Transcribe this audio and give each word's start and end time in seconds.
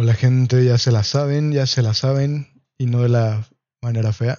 O 0.00 0.02
la 0.02 0.14
gente 0.14 0.64
ya 0.64 0.78
se 0.78 0.92
la 0.92 1.04
saben, 1.04 1.52
ya 1.52 1.66
se 1.66 1.82
la 1.82 1.92
saben 1.92 2.64
y 2.78 2.86
no 2.86 3.02
de 3.02 3.10
la 3.10 3.46
manera 3.82 4.14
fea. 4.14 4.38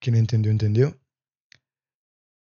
Quien 0.00 0.16
entendió, 0.16 0.50
entendió. 0.50 0.98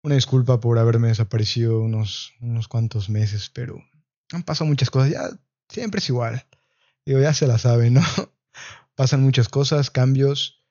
Una 0.03 0.15
disculpa 0.15 0.59
por 0.59 0.79
haberme 0.79 1.09
desaparecido 1.09 1.79
unos, 1.79 2.33
unos 2.41 2.67
cuantos 2.67 3.07
meses, 3.07 3.51
pero 3.53 3.79
han 4.31 4.41
pasado 4.41 4.67
muchas 4.67 4.89
cosas. 4.89 5.11
Ya 5.11 5.29
siempre 5.71 5.99
es 5.99 6.09
igual. 6.09 6.43
Digo, 7.05 7.19
ya 7.19 7.35
se 7.35 7.45
la 7.45 7.59
saben, 7.59 7.93
¿no? 7.93 8.01
Pasan 8.95 9.21
muchas 9.21 9.47
cosas, 9.47 9.91
cambios. 9.91 10.65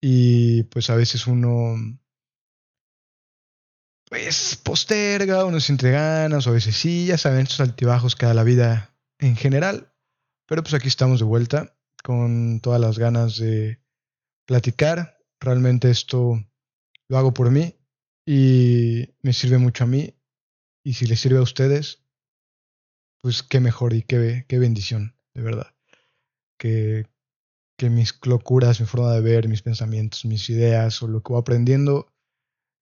Y 0.00 0.62
pues 0.62 0.88
a 0.88 0.94
veces 0.94 1.26
uno 1.26 1.74
pues 4.08 4.54
posterga, 4.54 5.46
uno 5.46 5.58
se 5.58 5.72
entre 5.72 5.90
ganas, 5.90 6.46
o 6.46 6.50
a 6.50 6.52
veces 6.52 6.76
sí, 6.76 7.06
ya 7.06 7.18
saben, 7.18 7.40
estos 7.40 7.58
altibajos 7.58 8.14
que 8.14 8.26
da 8.26 8.34
la 8.34 8.44
vida 8.44 8.94
en 9.18 9.34
general. 9.34 9.91
Pero 10.52 10.62
pues 10.64 10.74
aquí 10.74 10.88
estamos 10.88 11.18
de 11.18 11.24
vuelta 11.24 11.74
con 12.04 12.60
todas 12.60 12.78
las 12.78 12.98
ganas 12.98 13.38
de 13.38 13.80
platicar. 14.44 15.16
Realmente 15.40 15.90
esto 15.90 16.44
lo 17.08 17.16
hago 17.16 17.32
por 17.32 17.50
mí 17.50 17.74
y 18.26 19.14
me 19.22 19.32
sirve 19.32 19.56
mucho 19.56 19.84
a 19.84 19.86
mí. 19.86 20.14
Y 20.84 20.92
si 20.92 21.06
les 21.06 21.20
sirve 21.20 21.38
a 21.38 21.42
ustedes, 21.42 22.04
pues 23.22 23.42
qué 23.42 23.60
mejor 23.60 23.94
y 23.94 24.02
qué, 24.02 24.44
qué 24.46 24.58
bendición, 24.58 25.16
de 25.32 25.40
verdad. 25.40 25.74
Que, 26.58 27.06
que 27.78 27.88
mis 27.88 28.20
locuras, 28.26 28.78
mi 28.78 28.86
forma 28.86 29.10
de 29.14 29.22
ver, 29.22 29.48
mis 29.48 29.62
pensamientos, 29.62 30.26
mis 30.26 30.50
ideas 30.50 31.02
o 31.02 31.08
lo 31.08 31.22
que 31.22 31.32
voy 31.32 31.40
aprendiendo 31.40 32.12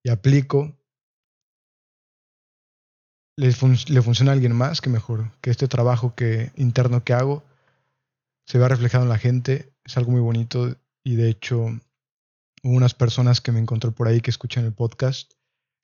y 0.03 0.11
aplico 0.11 0.77
le, 3.37 3.53
funciona 3.53 4.33
a 4.33 4.35
alguien 4.35 4.57
más, 4.57 4.81
que 4.81 4.91
mejor. 4.91 5.31
Que 5.41 5.51
este 5.51 5.69
trabajo 5.69 6.17
que, 6.17 6.51
interno 6.57 7.05
que 7.05 7.13
hago 7.13 7.45
se 8.47 8.59
vea 8.59 8.69
reflejado 8.69 9.05
en 9.05 9.11
la 9.11 9.19
gente. 9.19 9.73
Es 9.85 9.97
algo 9.97 10.13
muy 10.13 10.21
bonito. 10.21 10.77
Y 11.05 11.17
de 11.17 11.29
hecho, 11.29 11.61
hubo 12.63 12.77
unas 12.77 12.95
personas 12.95 13.41
que 13.41 13.53
me 13.53 13.61
encontré 13.61 13.91
por 13.91 14.09
ahí 14.09 14.21
que 14.21 14.31
escuchan 14.31 14.65
el 14.65 14.75
podcast, 14.75 15.33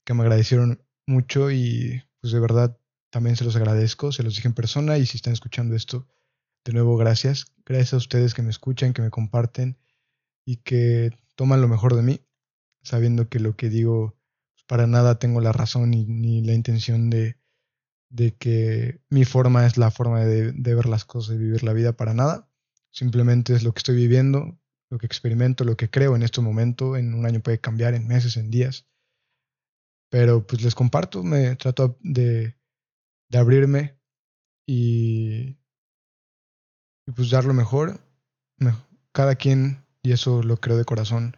que 0.04 0.14
me 0.14 0.22
agradecieron 0.22 0.82
mucho 1.06 1.50
y 1.50 2.02
pues 2.20 2.32
de 2.32 2.40
verdad 2.40 2.78
también 3.10 3.36
se 3.36 3.44
los 3.44 3.56
agradezco. 3.56 4.12
Se 4.12 4.22
los 4.22 4.36
dije 4.36 4.48
en 4.48 4.54
persona 4.54 4.98
y 4.98 5.06
si 5.06 5.16
están 5.16 5.32
escuchando 5.32 5.74
esto, 5.74 6.06
de 6.64 6.72
nuevo 6.72 6.96
gracias. 6.96 7.46
Gracias 7.64 7.94
a 7.94 7.98
ustedes 7.98 8.34
que 8.34 8.42
me 8.42 8.50
escuchan, 8.50 8.92
que 8.92 9.02
me 9.02 9.10
comparten 9.10 9.78
y 10.44 10.56
que 10.58 11.10
toman 11.34 11.60
lo 11.60 11.68
mejor 11.68 11.94
de 11.96 12.02
mí, 12.02 12.20
sabiendo 12.82 13.28
que 13.28 13.40
lo 13.40 13.56
que 13.56 13.68
digo 13.68 14.16
pues, 14.54 14.64
para 14.66 14.86
nada 14.86 15.18
tengo 15.18 15.40
la 15.40 15.52
razón 15.52 15.90
ni 15.90 16.42
la 16.42 16.54
intención 16.54 17.10
de, 17.10 17.36
de 18.16 18.34
que 18.34 19.02
mi 19.10 19.26
forma 19.26 19.66
es 19.66 19.76
la 19.76 19.90
forma 19.90 20.24
de, 20.24 20.52
ver 20.52 20.86
las 20.86 21.04
cosas 21.04 21.34
y 21.36 21.38
vivir 21.38 21.62
la 21.62 21.74
vida 21.74 21.92
para 21.92 22.14
nada. 22.14 22.48
Simplemente 22.90 23.54
es 23.54 23.62
lo 23.62 23.74
que 23.74 23.80
estoy 23.80 23.94
viviendo, 23.94 24.58
lo 24.90 24.96
que 24.96 25.04
experimento, 25.04 25.64
lo 25.64 25.76
que 25.76 25.90
creo 25.90 26.16
en 26.16 26.22
este 26.22 26.40
momento. 26.40 26.96
En 26.96 27.12
un 27.12 27.26
año 27.26 27.40
puede 27.40 27.60
cambiar, 27.60 27.92
en 27.92 28.08
meses, 28.08 28.38
en 28.38 28.50
días. 28.50 28.88
Pero 30.10 30.46
pues 30.46 30.62
les 30.62 30.74
comparto, 30.74 31.22
me 31.22 31.56
trato 31.56 31.98
de, 32.00 32.56
de 33.28 33.38
abrirme 33.38 34.00
y, 34.66 35.58
y 37.06 37.12
pues 37.14 37.30
dar 37.30 37.44
lo 37.44 37.52
mejor. 37.52 38.00
Cada 39.12 39.34
quien, 39.34 39.84
y 40.02 40.12
eso 40.12 40.42
lo 40.42 40.56
creo 40.56 40.78
de 40.78 40.84
corazón, 40.86 41.36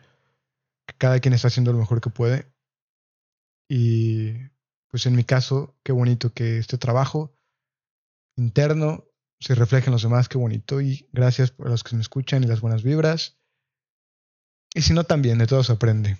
cada 0.96 1.18
quien 1.18 1.34
está 1.34 1.48
haciendo 1.48 1.72
lo 1.72 1.78
mejor 1.78 2.00
que 2.00 2.10
puede. 2.10 2.52
Y 3.68 4.34
pues 4.88 5.06
en 5.06 5.14
mi 5.14 5.24
caso, 5.24 5.76
qué 5.82 5.92
bonito 5.92 6.32
que 6.32 6.58
este 6.58 6.78
trabajo 6.78 7.34
interno 8.36 9.04
se 9.40 9.54
refleje 9.54 9.86
en 9.86 9.92
los 9.92 10.02
demás, 10.02 10.28
qué 10.28 10.38
bonito. 10.38 10.80
Y 10.80 11.08
gracias 11.12 11.50
por 11.50 11.68
los 11.68 11.84
que 11.84 11.94
me 11.96 12.02
escuchan 12.02 12.42
y 12.42 12.46
las 12.46 12.60
buenas 12.60 12.82
vibras. 12.82 13.38
Y 14.74 14.82
si 14.82 14.92
no, 14.92 15.04
también 15.04 15.38
de 15.38 15.46
todo 15.46 15.62
se 15.62 15.72
aprende. 15.72 16.18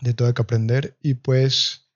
De 0.00 0.14
todo 0.14 0.28
hay 0.28 0.34
que 0.34 0.42
aprender. 0.42 0.96
Y 1.00 1.14
pues 1.14 1.88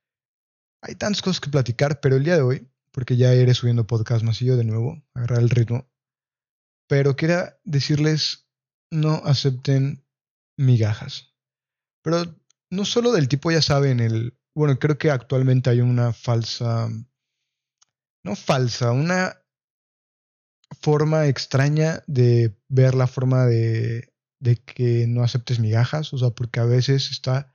hay 0.82 0.94
tantas 0.94 1.22
cosas 1.22 1.40
que 1.40 1.50
platicar, 1.50 2.00
pero 2.00 2.16
el 2.16 2.24
día 2.24 2.36
de 2.36 2.42
hoy, 2.42 2.68
porque 2.92 3.16
ya 3.16 3.34
iré 3.34 3.54
subiendo 3.54 3.86
podcast 3.86 4.24
yo 4.40 4.56
de 4.56 4.64
nuevo, 4.64 5.02
agarrar 5.14 5.40
el 5.40 5.50
ritmo. 5.50 5.88
Pero 6.86 7.16
quería 7.16 7.58
decirles, 7.64 8.48
no 8.90 9.22
acepten 9.24 10.04
migajas. 10.56 11.34
Pero 12.02 12.34
no 12.70 12.84
solo 12.84 13.12
del 13.12 13.28
tipo, 13.28 13.50
ya 13.50 13.60
saben, 13.60 14.00
el 14.00 14.38
bueno, 14.58 14.76
creo 14.80 14.98
que 14.98 15.12
actualmente 15.12 15.70
hay 15.70 15.80
una 15.80 16.12
falsa, 16.12 16.88
no 18.24 18.34
falsa, 18.34 18.90
una 18.90 19.40
forma 20.80 21.28
extraña 21.28 22.02
de 22.08 22.60
ver 22.68 22.96
la 22.96 23.06
forma 23.06 23.46
de, 23.46 24.12
de 24.40 24.56
que 24.56 25.06
no 25.06 25.22
aceptes 25.22 25.60
migajas, 25.60 26.12
o 26.12 26.18
sea, 26.18 26.30
porque 26.30 26.58
a 26.58 26.64
veces 26.64 27.12
está 27.12 27.54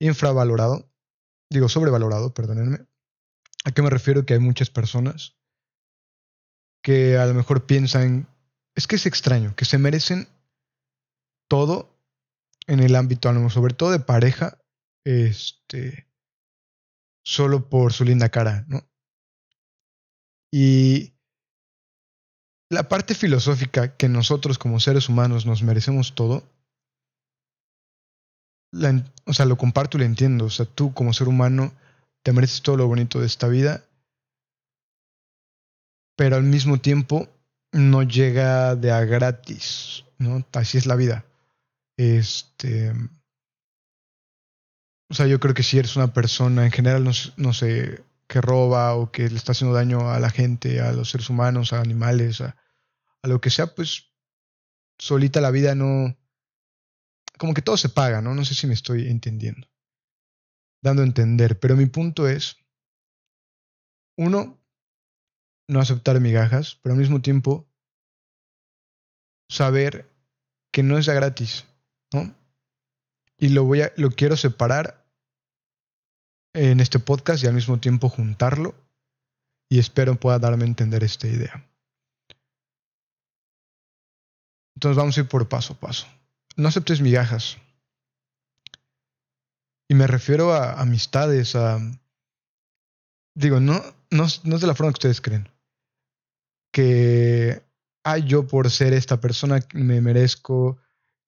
infravalorado, 0.00 0.92
digo 1.50 1.68
sobrevalorado, 1.68 2.34
perdónenme. 2.34 2.80
¿A 3.64 3.70
qué 3.70 3.82
me 3.82 3.90
refiero? 3.90 4.26
Que 4.26 4.34
hay 4.34 4.40
muchas 4.40 4.70
personas 4.70 5.36
que 6.82 7.16
a 7.16 7.26
lo 7.26 7.34
mejor 7.34 7.64
piensan, 7.64 8.26
es 8.74 8.88
que 8.88 8.96
es 8.96 9.06
extraño, 9.06 9.54
que 9.54 9.66
se 9.66 9.78
merecen 9.78 10.26
todo 11.48 11.96
en 12.66 12.80
el 12.80 12.96
ámbito, 12.96 13.50
sobre 13.50 13.74
todo 13.74 13.92
de 13.92 14.00
pareja, 14.00 14.58
este, 15.04 16.09
solo 17.22 17.68
por 17.68 17.92
su 17.92 18.04
linda 18.04 18.28
cara, 18.28 18.64
¿no? 18.68 18.82
Y 20.52 21.12
la 22.70 22.88
parte 22.88 23.14
filosófica 23.14 23.96
que 23.96 24.08
nosotros 24.08 24.58
como 24.58 24.80
seres 24.80 25.08
humanos 25.08 25.46
nos 25.46 25.62
merecemos 25.62 26.14
todo, 26.14 26.44
o 29.26 29.32
sea, 29.32 29.46
lo 29.46 29.56
comparto 29.56 29.96
y 29.96 30.00
lo 30.00 30.06
entiendo. 30.06 30.44
O 30.46 30.50
sea, 30.50 30.66
tú 30.66 30.94
como 30.94 31.12
ser 31.12 31.28
humano 31.28 31.72
te 32.22 32.32
mereces 32.32 32.62
todo 32.62 32.76
lo 32.76 32.86
bonito 32.86 33.20
de 33.20 33.26
esta 33.26 33.48
vida, 33.48 33.84
pero 36.16 36.36
al 36.36 36.44
mismo 36.44 36.78
tiempo 36.80 37.28
no 37.72 38.02
llega 38.02 38.76
de 38.76 38.92
a 38.92 39.04
gratis, 39.04 40.04
¿no? 40.18 40.44
Así 40.52 40.78
es 40.78 40.86
la 40.86 40.96
vida. 40.96 41.24
Este 41.96 42.92
o 45.10 45.14
sea, 45.14 45.26
yo 45.26 45.40
creo 45.40 45.54
que 45.54 45.64
si 45.64 45.76
eres 45.76 45.96
una 45.96 46.14
persona 46.14 46.64
en 46.64 46.70
general, 46.70 47.04
no, 47.04 47.52
sé, 47.52 48.04
que 48.28 48.40
roba 48.40 48.94
o 48.94 49.10
que 49.10 49.28
le 49.28 49.36
está 49.36 49.52
haciendo 49.52 49.74
daño 49.74 50.08
a 50.08 50.20
la 50.20 50.30
gente, 50.30 50.80
a 50.80 50.92
los 50.92 51.10
seres 51.10 51.28
humanos, 51.28 51.72
a 51.72 51.80
animales, 51.80 52.40
a, 52.40 52.56
a 53.20 53.28
lo 53.28 53.40
que 53.40 53.50
sea, 53.50 53.74
pues 53.74 54.12
solita 54.98 55.40
la 55.40 55.50
vida 55.50 55.74
no... 55.74 56.16
Como 57.38 57.54
que 57.54 57.62
todo 57.62 57.76
se 57.76 57.88
paga, 57.88 58.22
¿no? 58.22 58.34
No 58.34 58.44
sé 58.44 58.54
si 58.54 58.68
me 58.68 58.74
estoy 58.74 59.08
entendiendo. 59.08 59.66
Dando 60.80 61.02
a 61.02 61.06
entender. 61.06 61.58
Pero 61.58 61.74
mi 61.74 61.86
punto 61.86 62.28
es, 62.28 62.58
uno, 64.16 64.62
no 65.66 65.80
aceptar 65.80 66.20
migajas, 66.20 66.78
pero 66.82 66.92
al 66.92 67.00
mismo 67.00 67.20
tiempo 67.20 67.68
saber 69.48 70.08
que 70.70 70.84
no 70.84 70.98
es 70.98 71.06
ya 71.06 71.14
gratis, 71.14 71.64
¿no? 72.12 72.32
Y 73.38 73.48
lo 73.48 73.64
voy 73.64 73.80
a, 73.80 73.92
lo 73.96 74.10
quiero 74.10 74.36
separar 74.36 74.99
en 76.52 76.80
este 76.80 76.98
podcast 76.98 77.42
y 77.42 77.46
al 77.46 77.54
mismo 77.54 77.78
tiempo 77.78 78.08
juntarlo 78.08 78.74
y 79.68 79.78
espero 79.78 80.16
pueda 80.16 80.38
darme 80.38 80.64
a 80.64 80.68
entender 80.68 81.04
esta 81.04 81.28
idea. 81.28 81.66
Entonces 84.74 84.96
vamos 84.96 85.16
a 85.16 85.20
ir 85.20 85.28
por 85.28 85.48
paso 85.48 85.74
a 85.74 85.80
paso. 85.80 86.06
No 86.56 86.68
aceptes 86.68 87.00
migajas. 87.00 87.58
Y 89.88 89.94
me 89.94 90.06
refiero 90.06 90.52
a 90.52 90.80
amistades, 90.80 91.54
a... 91.54 91.78
Digo, 93.34 93.60
no, 93.60 93.80
no, 94.10 94.26
no 94.44 94.56
es 94.56 94.60
de 94.60 94.66
la 94.66 94.74
forma 94.74 94.92
que 94.92 94.98
ustedes 94.98 95.20
creen. 95.20 95.48
Que, 96.72 97.62
ay, 98.04 98.24
yo 98.24 98.46
por 98.46 98.70
ser 98.70 98.92
esta 98.92 99.20
persona 99.20 99.60
me 99.74 100.00
merezco 100.00 100.78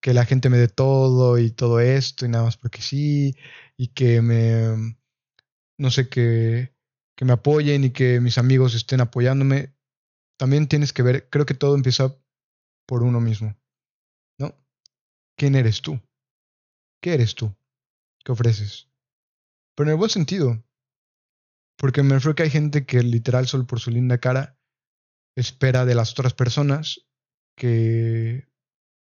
que 0.01 0.13
la 0.13 0.25
gente 0.25 0.49
me 0.49 0.57
dé 0.57 0.67
todo 0.67 1.37
y 1.37 1.51
todo 1.51 1.79
esto 1.79 2.25
y 2.25 2.29
nada 2.29 2.45
más 2.45 2.57
porque 2.57 2.81
sí, 2.81 3.37
y 3.77 3.89
que 3.89 4.21
me 4.21 4.97
no 5.77 5.91
sé, 5.91 6.09
que, 6.09 6.75
que 7.15 7.25
me 7.25 7.33
apoyen 7.33 7.83
y 7.83 7.89
que 7.91 8.19
mis 8.19 8.37
amigos 8.37 8.75
estén 8.75 9.01
apoyándome, 9.01 9.75
también 10.37 10.67
tienes 10.67 10.93
que 10.93 11.03
ver, 11.03 11.29
creo 11.29 11.45
que 11.45 11.53
todo 11.53 11.75
empieza 11.75 12.15
por 12.85 13.03
uno 13.03 13.19
mismo, 13.19 13.55
¿no? 14.39 14.55
¿Quién 15.37 15.55
eres 15.55 15.81
tú? 15.81 15.99
¿Qué 17.01 17.13
eres 17.13 17.35
tú? 17.35 17.55
¿Qué 18.23 18.31
ofreces? 18.31 18.89
Pero 19.75 19.89
en 19.89 19.93
el 19.93 19.97
buen 19.97 20.09
sentido, 20.09 20.63
porque 21.77 22.03
me 22.03 22.15
refiero 22.15 22.35
que 22.35 22.43
hay 22.43 22.49
gente 22.49 22.85
que 22.85 23.01
literal 23.03 23.47
solo 23.47 23.65
por 23.65 23.79
su 23.79 23.91
linda 23.91 24.19
cara 24.19 24.57
espera 25.35 25.85
de 25.85 25.95
las 25.95 26.11
otras 26.11 26.33
personas 26.33 27.05
que 27.55 28.47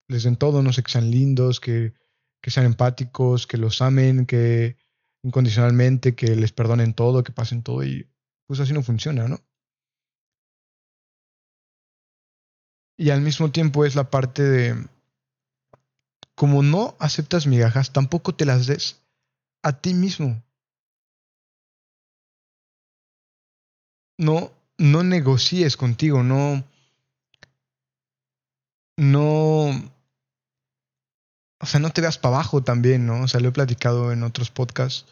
les 0.09 0.25
den 0.25 0.37
todo, 0.37 0.63
no 0.63 0.73
sé, 0.73 0.83
que 0.83 0.91
sean 0.91 1.11
lindos, 1.11 1.61
que, 1.61 1.95
que 2.43 2.51
sean 2.51 2.67
empáticos, 2.67 3.47
que 3.47 3.57
los 3.57 3.83
amen, 3.83 4.27
que, 4.27 4.77
incondicionalmente, 5.23 6.15
que 6.15 6.35
les 6.37 6.53
perdonen 6.53 6.95
todo, 6.95 7.23
que 7.23 7.33
pasen 7.33 7.63
todo 7.63 7.85
y 7.85 8.09
pues 8.47 8.61
así 8.61 8.73
no 8.73 8.83
funciona, 8.83 9.29
¿no? 9.29 9.39
Y 12.99 13.11
al 13.11 13.21
mismo 13.21 13.51
tiempo 13.51 13.85
es 13.85 13.97
la 13.97 14.11
parte 14.11 14.43
de, 14.43 14.89
como 16.35 16.63
no 16.63 16.97
aceptas 16.99 17.47
migajas, 17.47 17.93
tampoco 17.93 18.35
te 18.35 18.45
las 18.45 18.67
des 18.67 19.01
a 19.63 19.81
ti 19.81 19.95
mismo. 19.95 20.43
No, 24.19 24.53
no 24.79 25.03
negocies 25.03 25.77
contigo, 25.77 26.23
no, 26.23 26.65
no, 28.97 29.71
o 31.63 31.67
sea, 31.67 31.79
no 31.79 31.91
te 31.91 32.01
veas 32.01 32.19
para 32.19 32.35
abajo 32.35 32.65
también, 32.65 33.07
¿no? 33.07 33.23
O 33.23 33.29
sea, 33.29 33.39
lo 33.39 33.49
he 33.49 33.53
platicado 33.53 34.11
en 34.11 34.25
otros 34.25 34.51
podcasts. 34.51 35.07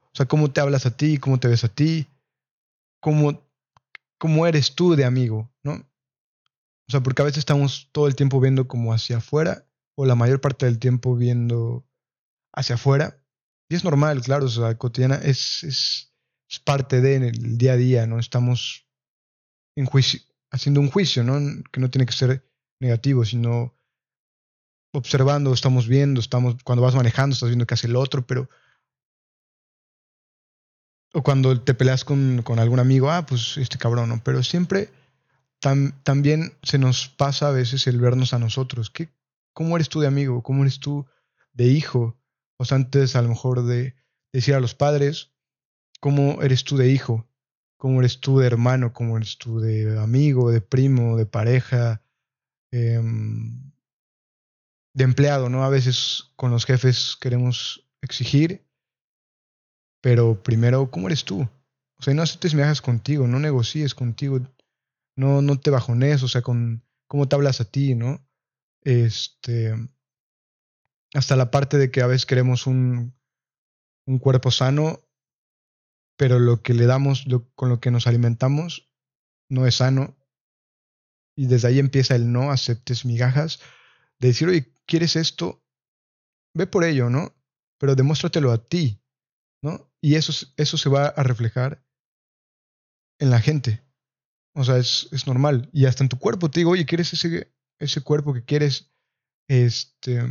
O 0.00 0.16
sea, 0.16 0.24
cómo 0.24 0.50
te 0.50 0.62
hablas 0.62 0.86
a 0.86 0.96
ti, 0.96 1.18
cómo 1.18 1.38
te 1.38 1.46
ves 1.46 1.62
a 1.62 1.68
ti, 1.68 2.06
cómo, 3.00 3.46
cómo 4.18 4.46
eres 4.46 4.74
tú 4.74 4.96
de 4.96 5.04
amigo, 5.04 5.52
¿no? 5.62 5.72
O 5.74 6.90
sea, 6.90 7.02
porque 7.02 7.20
a 7.20 7.26
veces 7.26 7.40
estamos 7.40 7.90
todo 7.92 8.06
el 8.06 8.16
tiempo 8.16 8.40
viendo 8.40 8.66
como 8.66 8.94
hacia 8.94 9.18
afuera, 9.18 9.66
o 9.94 10.06
la 10.06 10.14
mayor 10.14 10.40
parte 10.40 10.64
del 10.64 10.78
tiempo 10.78 11.14
viendo 11.16 11.86
hacia 12.54 12.76
afuera. 12.76 13.22
Y 13.68 13.74
es 13.74 13.84
normal, 13.84 14.22
claro, 14.22 14.46
o 14.46 14.48
sea, 14.48 14.78
cotidiana 14.78 15.16
es, 15.16 15.62
es, 15.64 16.14
es 16.48 16.58
parte 16.60 17.02
de 17.02 17.16
en 17.16 17.24
el 17.24 17.58
día 17.58 17.74
a 17.74 17.76
día, 17.76 18.06
¿no? 18.06 18.18
Estamos 18.18 18.88
en 19.76 19.84
juicio, 19.84 20.20
haciendo 20.50 20.80
un 20.80 20.90
juicio, 20.90 21.22
¿no? 21.24 21.62
Que 21.70 21.78
no 21.78 21.90
tiene 21.90 22.06
que 22.06 22.12
ser 22.12 22.50
negativo, 22.80 23.26
sino 23.26 23.74
observando, 24.92 25.52
estamos 25.52 25.88
viendo, 25.88 26.20
estamos, 26.20 26.56
cuando 26.64 26.82
vas 26.82 26.94
manejando, 26.94 27.34
estás 27.34 27.48
viendo 27.48 27.66
qué 27.66 27.74
hace 27.74 27.86
el 27.86 27.96
otro, 27.96 28.26
pero... 28.26 28.48
O 31.12 31.22
cuando 31.22 31.60
te 31.60 31.74
peleas 31.74 32.04
con, 32.04 32.42
con 32.42 32.60
algún 32.60 32.78
amigo, 32.78 33.10
ah, 33.10 33.26
pues 33.26 33.56
este 33.56 33.78
cabrón, 33.78 34.08
¿no? 34.10 34.20
Pero 34.22 34.44
siempre 34.44 34.90
también 35.60 36.54
se 36.62 36.78
nos 36.78 37.08
pasa 37.08 37.48
a 37.48 37.52
veces 37.52 37.86
el 37.86 38.00
vernos 38.00 38.32
a 38.32 38.38
nosotros. 38.38 38.90
¿Qué, 38.90 39.10
¿Cómo 39.52 39.76
eres 39.76 39.88
tú 39.88 40.00
de 40.00 40.06
amigo? 40.06 40.42
¿Cómo 40.42 40.62
eres 40.62 40.80
tú 40.80 41.06
de 41.52 41.66
hijo? 41.66 42.18
O 42.58 42.64
sea, 42.64 42.76
antes 42.76 43.14
a 43.14 43.22
lo 43.22 43.28
mejor 43.28 43.64
de 43.64 43.94
decir 44.32 44.54
a 44.54 44.60
los 44.60 44.74
padres, 44.74 45.32
¿cómo 46.00 46.42
eres 46.42 46.64
tú 46.64 46.76
de 46.76 46.90
hijo? 46.90 47.28
¿Cómo 47.76 48.00
eres 48.00 48.20
tú 48.20 48.38
de 48.38 48.46
hermano? 48.46 48.92
¿Cómo 48.92 49.16
eres 49.16 49.38
tú 49.38 49.60
de 49.60 49.98
amigo, 49.98 50.50
de 50.50 50.60
primo, 50.60 51.16
de 51.16 51.26
pareja? 51.26 52.02
Em, 52.70 53.72
de 54.94 55.04
empleado, 55.04 55.48
¿no? 55.48 55.64
A 55.64 55.68
veces 55.68 56.32
con 56.36 56.50
los 56.50 56.64
jefes 56.64 57.16
queremos 57.20 57.88
exigir, 58.02 58.66
pero 60.00 60.42
primero, 60.42 60.90
¿cómo 60.90 61.08
eres 61.08 61.24
tú? 61.24 61.42
O 61.98 62.02
sea, 62.02 62.14
no 62.14 62.22
aceptes 62.22 62.54
viajes 62.54 62.80
contigo, 62.80 63.26
no 63.26 63.38
negocies 63.38 63.94
contigo, 63.94 64.40
no, 65.16 65.42
no 65.42 65.60
te 65.60 65.70
bajones, 65.70 66.22
o 66.22 66.28
sea, 66.28 66.42
con 66.42 66.82
cómo 67.06 67.28
te 67.28 67.36
hablas 67.36 67.60
a 67.60 67.66
ti, 67.66 67.94
¿no? 67.94 68.26
Este, 68.82 69.74
hasta 71.12 71.36
la 71.36 71.50
parte 71.50 71.76
de 71.76 71.90
que 71.90 72.00
a 72.00 72.06
veces 72.06 72.24
queremos 72.24 72.66
un, 72.66 73.14
un 74.06 74.18
cuerpo 74.18 74.50
sano, 74.50 75.00
pero 76.16 76.38
lo 76.38 76.62
que 76.62 76.74
le 76.74 76.86
damos, 76.86 77.26
con 77.54 77.68
lo 77.68 77.80
que 77.80 77.90
nos 77.90 78.06
alimentamos, 78.06 78.90
no 79.48 79.66
es 79.66 79.76
sano. 79.76 80.16
Y 81.36 81.46
desde 81.46 81.68
ahí 81.68 81.78
empieza 81.78 82.16
el 82.16 82.32
no 82.32 82.50
aceptes 82.50 83.04
migajas, 83.04 83.60
de 84.18 84.28
decir, 84.28 84.48
oye, 84.48 84.72
¿quieres 84.90 85.16
esto? 85.16 85.64
Ve 86.54 86.66
por 86.66 86.84
ello, 86.84 87.08
¿no? 87.08 87.32
Pero 87.78 87.94
demuéstratelo 87.94 88.50
a 88.50 88.58
ti, 88.58 89.00
¿no? 89.62 89.90
Y 90.02 90.16
eso, 90.16 90.32
eso 90.56 90.76
se 90.76 90.90
va 90.90 91.06
a 91.06 91.22
reflejar 91.22 91.82
en 93.20 93.30
la 93.30 93.40
gente. 93.40 93.82
O 94.54 94.64
sea, 94.64 94.76
es, 94.78 95.08
es 95.12 95.26
normal. 95.26 95.70
Y 95.72 95.86
hasta 95.86 96.02
en 96.02 96.08
tu 96.08 96.18
cuerpo 96.18 96.50
te 96.50 96.60
digo, 96.60 96.72
oye, 96.72 96.84
¿quieres 96.84 97.12
ese, 97.12 97.54
ese 97.78 98.02
cuerpo 98.02 98.34
que 98.34 98.44
quieres? 98.44 98.92
Este, 99.48 100.22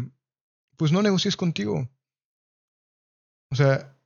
pues 0.77 0.91
no 0.91 1.01
negocies 1.01 1.37
contigo. 1.37 1.89
O 3.51 3.55
sea, 3.55 3.97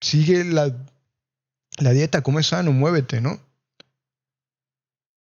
sigue 0.00 0.44
la, 0.44 0.86
la 1.78 1.90
dieta, 1.90 2.22
come 2.22 2.42
sano, 2.42 2.72
muévete, 2.72 3.20
¿no? 3.20 3.40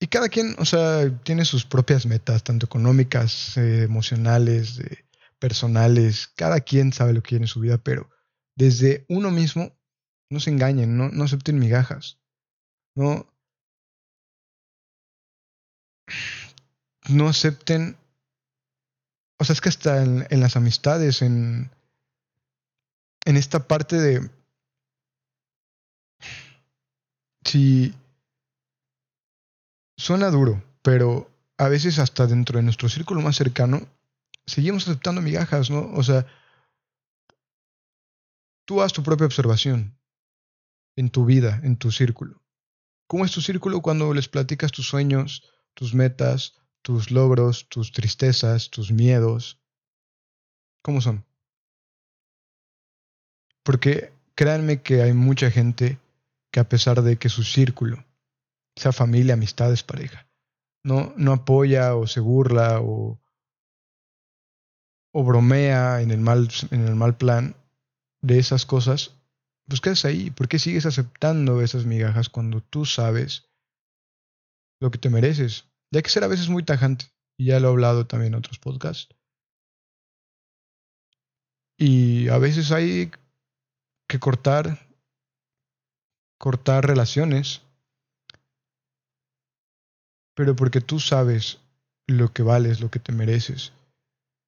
Y 0.03 0.07
cada 0.07 0.27
quien, 0.27 0.57
o 0.59 0.65
sea, 0.65 1.17
tiene 1.23 1.45
sus 1.45 1.63
propias 1.63 2.05
metas, 2.05 2.43
tanto 2.43 2.65
económicas, 2.65 3.55
eh, 3.55 3.83
emocionales, 3.83 4.81
personales. 5.39 6.27
Cada 6.35 6.59
quien 6.59 6.91
sabe 6.91 7.13
lo 7.13 7.23
que 7.23 7.29
quiere 7.29 7.45
en 7.45 7.47
su 7.47 7.61
vida, 7.61 7.77
pero 7.77 8.09
desde 8.53 9.05
uno 9.07 9.31
mismo, 9.31 9.71
no 10.29 10.41
se 10.41 10.49
engañen, 10.49 10.97
no, 10.97 11.23
acepten 11.23 11.57
migajas. 11.57 12.19
No, 12.95 13.31
no 17.07 17.29
acepten. 17.29 17.95
O 19.39 19.45
sea, 19.45 19.53
es 19.53 19.61
que 19.61 19.69
hasta 19.69 20.03
en, 20.03 20.27
en 20.29 20.41
las 20.41 20.57
amistades, 20.57 21.21
en, 21.21 21.71
en 23.23 23.37
esta 23.37 23.69
parte 23.69 23.95
de. 24.01 24.29
Si 27.45 27.93
Suena 30.03 30.29
duro, 30.31 30.61
pero 30.81 31.31
a 31.57 31.69
veces 31.69 31.97
hasta 31.97 32.27
dentro 32.27 32.57
de 32.57 32.63
nuestro 32.63 32.89
círculo 32.89 33.21
más 33.21 33.37
cercano 33.37 33.87
seguimos 34.45 34.85
aceptando 34.85 35.21
migajas, 35.21 35.69
¿no? 35.69 35.93
O 35.93 36.03
sea, 36.03 36.27
tú 38.65 38.81
haz 38.81 38.91
tu 38.91 39.01
propia 39.01 39.25
observación 39.25 39.97
en 40.97 41.09
tu 41.09 41.23
vida, 41.23 41.61
en 41.63 41.77
tu 41.77 41.89
círculo. 41.89 42.41
¿Cómo 43.07 43.23
es 43.23 43.31
tu 43.31 43.39
círculo 43.39 43.81
cuando 43.81 44.13
les 44.13 44.27
platicas 44.27 44.73
tus 44.73 44.89
sueños, 44.89 45.49
tus 45.73 45.93
metas, 45.93 46.57
tus 46.81 47.09
logros, 47.09 47.69
tus 47.69 47.93
tristezas, 47.93 48.69
tus 48.71 48.91
miedos? 48.91 49.57
¿Cómo 50.81 50.99
son? 50.99 51.23
Porque 53.63 54.11
créanme 54.35 54.81
que 54.81 55.01
hay 55.01 55.13
mucha 55.13 55.49
gente 55.49 55.97
que 56.51 56.59
a 56.59 56.67
pesar 56.67 57.03
de 57.03 57.15
que 57.15 57.29
su 57.29 57.45
círculo 57.45 58.03
sea 58.75 58.91
familia, 58.91 59.35
amistades, 59.35 59.83
pareja. 59.83 60.27
No, 60.83 61.13
no 61.15 61.33
apoya 61.33 61.95
o 61.95 62.07
se 62.07 62.19
burla 62.19 62.79
o, 62.81 63.21
o 65.13 65.23
bromea 65.23 66.01
en 66.01 66.11
el, 66.11 66.19
mal, 66.19 66.49
en 66.71 66.87
el 66.87 66.95
mal 66.95 67.15
plan 67.17 67.55
de 68.21 68.39
esas 68.39 68.65
cosas, 68.65 69.15
pues 69.67 69.81
quedas 69.81 70.05
ahí. 70.05 70.31
¿Por 70.31 70.47
qué 70.47 70.59
sigues 70.59 70.85
aceptando 70.85 71.61
esas 71.61 71.85
migajas 71.85 72.29
cuando 72.29 72.61
tú 72.61 72.85
sabes 72.85 73.49
lo 74.81 74.91
que 74.91 74.97
te 74.97 75.09
mereces? 75.09 75.69
Ya 75.91 76.01
que 76.01 76.09
ser 76.09 76.23
a 76.23 76.27
veces 76.27 76.49
muy 76.49 76.63
tajante, 76.63 77.05
y 77.37 77.45
ya 77.45 77.59
lo 77.59 77.69
he 77.69 77.71
hablado 77.71 78.07
también 78.07 78.33
en 78.33 78.39
otros 78.39 78.59
podcasts. 78.59 79.15
Y 81.77 82.27
a 82.29 82.37
veces 82.37 82.71
hay 82.71 83.11
que 84.07 84.19
cortar, 84.19 84.79
cortar 86.37 86.85
relaciones 86.85 87.61
pero 90.35 90.55
porque 90.55 90.81
tú 90.81 90.99
sabes 90.99 91.59
lo 92.07 92.33
que 92.33 92.43
vales, 92.43 92.81
lo 92.81 92.89
que 92.89 92.99
te 92.99 93.11
mereces. 93.11 93.73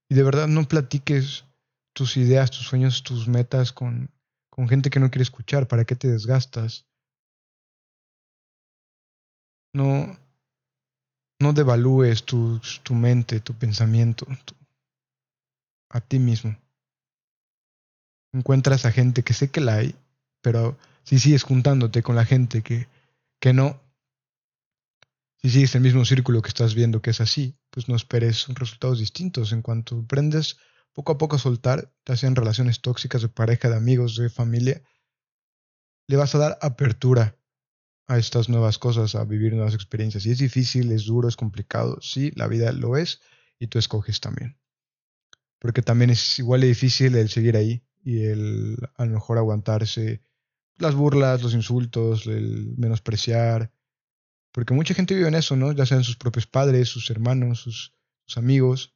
Y 0.09 0.15
de 0.15 0.23
verdad 0.23 0.47
no 0.47 0.67
platiques 0.67 1.45
tus 1.93 2.17
ideas, 2.17 2.51
tus 2.51 2.67
sueños, 2.67 3.03
tus 3.03 3.27
metas 3.27 3.71
con, 3.71 4.09
con 4.49 4.67
gente 4.67 4.89
que 4.89 4.99
no 4.99 5.09
quiere 5.09 5.23
escuchar. 5.23 5.67
¿Para 5.67 5.85
qué 5.85 5.95
te 5.95 6.09
desgastas? 6.09 6.85
No, 9.73 10.17
no 11.39 11.53
devalúes 11.53 12.23
tu, 12.23 12.61
tu 12.83 12.93
mente, 12.93 13.39
tu 13.39 13.53
pensamiento, 13.53 14.25
a 15.89 16.01
ti 16.01 16.19
mismo. 16.19 16.55
Encuentras 18.33 18.85
a 18.85 18.91
gente 18.91 19.23
que 19.23 19.33
sé 19.33 19.49
que 19.49 19.61
la 19.61 19.75
hay, 19.75 19.95
pero 20.41 20.77
si 21.03 21.19
sigues 21.19 21.43
juntándote 21.43 22.03
con 22.03 22.15
la 22.15 22.25
gente 22.25 22.61
que, 22.61 22.87
que 23.39 23.53
no, 23.53 23.79
si 25.45 25.51
sigues 25.51 25.75
el 25.75 25.81
mismo 25.81 26.03
círculo 26.05 26.41
que 26.41 26.47
estás 26.47 26.73
viendo 26.73 27.03
que 27.03 27.11
es 27.11 27.21
así, 27.21 27.55
pues 27.69 27.87
no 27.87 27.95
esperes 27.95 28.47
resultados 28.47 28.97
distintos. 28.97 29.51
En 29.51 29.61
cuanto 29.61 29.99
aprendes 29.99 30.57
poco 30.91 31.11
a 31.11 31.19
poco 31.19 31.35
a 31.35 31.39
soltar, 31.39 31.93
ya 32.03 32.15
sean 32.15 32.35
relaciones 32.35 32.81
tóxicas 32.81 33.21
de 33.21 33.29
pareja, 33.29 33.69
de 33.69 33.75
amigos, 33.75 34.15
de 34.15 34.31
familia, 34.31 34.81
le 36.07 36.17
vas 36.17 36.33
a 36.33 36.39
dar 36.39 36.57
apertura 36.61 37.37
a 38.07 38.17
estas 38.17 38.49
nuevas 38.49 38.79
cosas, 38.79 39.13
a 39.13 39.23
vivir 39.23 39.53
nuevas 39.53 39.75
experiencias. 39.75 40.25
Y 40.25 40.31
es 40.31 40.39
difícil, 40.39 40.91
es 40.91 41.05
duro, 41.05 41.27
es 41.27 41.35
complicado. 41.35 41.99
Sí, 42.01 42.31
la 42.35 42.47
vida 42.47 42.71
lo 42.71 42.97
es 42.97 43.21
y 43.59 43.67
tú 43.67 43.77
escoges 43.77 44.21
también. 44.21 44.57
Porque 45.59 45.83
también 45.83 46.09
es 46.09 46.39
igual 46.39 46.61
de 46.61 46.67
difícil 46.67 47.15
el 47.15 47.29
seguir 47.29 47.55
ahí 47.55 47.83
y 48.03 48.23
el 48.23 48.77
a 48.97 49.05
lo 49.05 49.11
mejor 49.11 49.37
aguantarse 49.37 50.23
las 50.77 50.95
burlas, 50.95 51.43
los 51.43 51.53
insultos, 51.53 52.25
el 52.25 52.73
menospreciar, 52.77 53.71
porque 54.55 54.73
mucha 54.73 54.93
gente 54.93 55.13
vive 55.13 55.27
en 55.27 55.35
eso, 55.35 55.57
¿no? 55.57 55.73
Ya 55.73 55.85
sean 55.85 56.05
sus 56.05 56.15
propios 56.15 56.47
padres, 56.47 56.87
sus 56.87 57.09
hermanos, 57.09 57.59
sus, 57.59 57.93
amigos, 58.37 58.95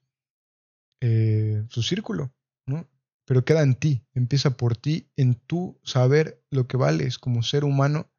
eh, 1.01 1.65
su 1.67 1.83
círculo, 1.83 2.31
¿no? 2.65 2.87
Pero 3.25 3.43
queda 3.43 3.61
en 3.61 3.75
ti, 3.75 4.01
empieza 4.13 4.55
por 4.55 4.77
ti, 4.77 5.11
en 5.17 5.35
tu 5.35 5.77
saber 5.83 6.41
lo 6.49 6.65
que 6.65 6.77
vales 6.77 7.19
como 7.19 7.43
ser 7.43 7.65
humano 7.65 8.09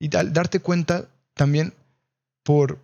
y 0.00 0.06
darte 0.06 0.60
cuenta 0.60 1.10
también 1.34 1.74
por, 2.44 2.78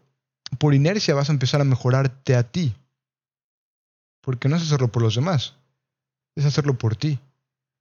por 0.58 0.74
inercia 0.74 1.14
vas 1.14 1.28
a 1.28 1.32
empezar 1.32 1.60
a 1.60 1.64
mejorarte 1.64 2.34
a 2.34 2.50
ti. 2.50 2.74
Porque 4.22 4.48
no 4.48 4.56
es 4.56 4.62
hacerlo 4.62 4.90
por 4.90 5.02
los 5.02 5.14
demás, 5.14 5.54
es 6.34 6.44
hacerlo 6.44 6.76
por 6.76 6.96
ti. 6.96 7.20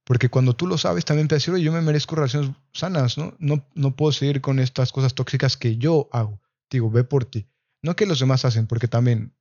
Porque 0.08 0.30
cuando 0.30 0.56
tú 0.56 0.66
lo 0.66 0.78
sabes, 0.78 1.04
también 1.04 1.28
te 1.28 1.34
decir, 1.34 1.52
oye, 1.52 1.62
yo 1.62 1.70
me 1.70 1.82
merezco 1.82 2.14
relaciones 2.14 2.52
sanas, 2.72 3.18
¿no? 3.18 3.34
¿no? 3.38 3.68
No 3.74 3.94
puedo 3.94 4.10
seguir 4.10 4.40
con 4.40 4.58
estas 4.58 4.90
cosas 4.90 5.14
tóxicas 5.14 5.58
que 5.58 5.76
yo 5.76 6.08
hago. 6.12 6.40
Digo, 6.70 6.90
ve 6.90 7.04
por 7.04 7.26
ti. 7.26 7.46
No 7.82 7.94
que 7.94 8.06
los 8.06 8.18
demás 8.18 8.46
hacen, 8.46 8.66
porque 8.66 8.88
también, 8.88 9.34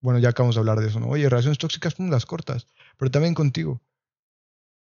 bueno, 0.00 0.18
ya 0.18 0.30
acabamos 0.30 0.56
de 0.56 0.58
hablar 0.58 0.80
de 0.80 0.88
eso, 0.88 0.98
¿no? 0.98 1.06
Oye, 1.06 1.28
relaciones 1.28 1.58
tóxicas, 1.58 1.94
pum, 1.94 2.10
las 2.10 2.26
cortas. 2.26 2.66
Pero 2.98 3.12
también 3.12 3.32
contigo. 3.32 3.80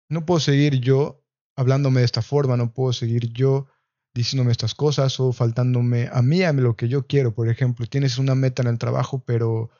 No 0.10 0.28
puedo 0.28 0.40
seguir 0.40 0.80
yo 0.80 1.26
hablándome 1.56 2.02
de 2.02 2.06
esta 2.06 2.22
forma, 2.22 2.56
no 2.56 2.72
puedo 2.72 2.94
seguir 2.94 3.34
yo 3.34 3.66
diciéndome 4.14 4.52
estas 4.52 4.76
cosas 4.76 5.20
o 5.20 5.34
faltándome 5.34 6.08
a 6.14 6.22
mí 6.22 6.44
a 6.44 6.54
lo 6.54 6.76
que 6.76 6.88
yo 6.88 7.08
quiero. 7.08 7.34
Por 7.34 7.50
ejemplo, 7.50 7.88
tienes 7.88 8.20
una 8.20 8.36
meta 8.36 8.62
en 8.62 8.68
el 8.68 8.78
trabajo, 8.78 9.24
pero 9.26 9.72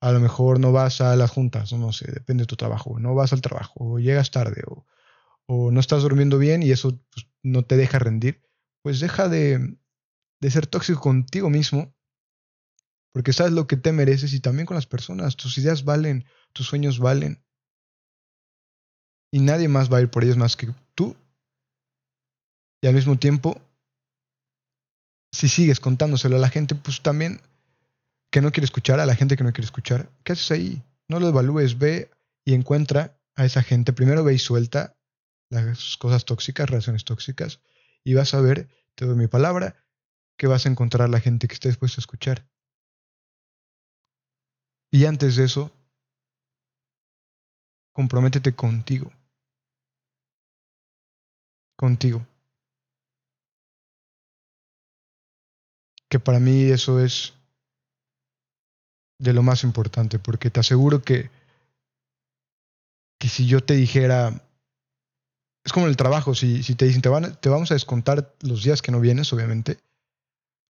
a 0.00 0.12
lo 0.12 0.20
mejor 0.20 0.60
no 0.60 0.72
vas 0.72 1.00
a 1.00 1.16
las 1.16 1.30
juntas, 1.30 1.72
no 1.72 1.92
sé, 1.92 2.10
depende 2.10 2.42
de 2.42 2.46
tu 2.46 2.56
trabajo, 2.56 2.98
no 2.98 3.14
vas 3.14 3.32
al 3.32 3.40
trabajo, 3.40 3.74
o 3.76 3.98
llegas 3.98 4.30
tarde, 4.30 4.62
o, 4.66 4.86
o 5.46 5.70
no 5.70 5.80
estás 5.80 6.02
durmiendo 6.02 6.38
bien 6.38 6.62
y 6.62 6.70
eso 6.70 7.00
pues, 7.10 7.26
no 7.42 7.64
te 7.64 7.76
deja 7.76 7.98
rendir, 7.98 8.42
pues 8.82 9.00
deja 9.00 9.28
de, 9.28 9.78
de 10.40 10.50
ser 10.50 10.66
tóxico 10.66 11.00
contigo 11.00 11.50
mismo, 11.50 11.94
porque 13.12 13.32
sabes 13.32 13.52
lo 13.52 13.66
que 13.66 13.76
te 13.76 13.92
mereces 13.92 14.34
y 14.34 14.40
también 14.40 14.66
con 14.66 14.74
las 14.74 14.86
personas, 14.86 15.36
tus 15.36 15.56
ideas 15.58 15.84
valen, 15.84 16.26
tus 16.52 16.66
sueños 16.66 16.98
valen, 16.98 17.42
y 19.32 19.40
nadie 19.40 19.68
más 19.68 19.92
va 19.92 19.98
a 19.98 20.00
ir 20.02 20.10
por 20.10 20.24
ellos 20.24 20.36
más 20.36 20.56
que 20.56 20.72
tú. 20.94 21.16
Y 22.82 22.86
al 22.86 22.94
mismo 22.94 23.18
tiempo, 23.18 23.60
si 25.32 25.48
sigues 25.48 25.80
contándoselo 25.80 26.36
a 26.36 26.40
la 26.40 26.48
gente, 26.48 26.74
pues 26.74 27.02
también 27.02 27.40
que 28.36 28.42
no 28.42 28.52
quiere 28.52 28.66
escuchar, 28.66 29.00
a 29.00 29.06
la 29.06 29.14
gente 29.14 29.34
que 29.34 29.44
no 29.44 29.52
quiere 29.54 29.64
escuchar, 29.64 30.12
¿qué 30.22 30.32
haces 30.32 30.50
ahí? 30.50 30.82
No 31.08 31.20
lo 31.20 31.28
evalúes, 31.28 31.78
ve 31.78 32.10
y 32.44 32.52
encuentra 32.52 33.18
a 33.34 33.46
esa 33.46 33.62
gente. 33.62 33.94
Primero 33.94 34.24
ve 34.24 34.34
y 34.34 34.38
suelta 34.38 34.94
las 35.48 35.96
cosas 35.96 36.26
tóxicas, 36.26 36.68
relaciones 36.68 37.06
tóxicas, 37.06 37.62
y 38.04 38.12
vas 38.12 38.34
a 38.34 38.42
ver, 38.42 38.68
te 38.94 39.06
doy 39.06 39.16
mi 39.16 39.26
palabra, 39.26 39.82
que 40.36 40.48
vas 40.48 40.66
a 40.66 40.68
encontrar 40.68 41.06
a 41.06 41.10
la 41.10 41.18
gente 41.18 41.48
que 41.48 41.54
esté 41.54 41.68
dispuesta 41.68 41.98
a 41.98 42.02
escuchar. 42.02 42.46
Y 44.90 45.06
antes 45.06 45.36
de 45.36 45.44
eso, 45.44 45.72
comprométete 47.94 48.54
contigo. 48.54 49.10
Contigo. 51.74 52.26
Que 56.10 56.20
para 56.20 56.38
mí 56.38 56.64
eso 56.64 57.02
es 57.02 57.35
de 59.18 59.32
lo 59.32 59.42
más 59.42 59.64
importante, 59.64 60.18
porque 60.18 60.50
te 60.50 60.60
aseguro 60.60 61.02
que, 61.02 61.30
que 63.18 63.28
si 63.28 63.46
yo 63.46 63.62
te 63.62 63.74
dijera, 63.74 64.42
es 65.64 65.72
como 65.72 65.86
en 65.86 65.90
el 65.90 65.96
trabajo, 65.96 66.34
si, 66.34 66.62
si 66.62 66.74
te 66.74 66.84
dicen, 66.84 67.02
te, 67.02 67.08
van, 67.08 67.40
te 67.40 67.48
vamos 67.48 67.70
a 67.70 67.74
descontar 67.74 68.34
los 68.42 68.62
días 68.62 68.82
que 68.82 68.92
no 68.92 69.00
vienes, 69.00 69.32
obviamente, 69.32 69.78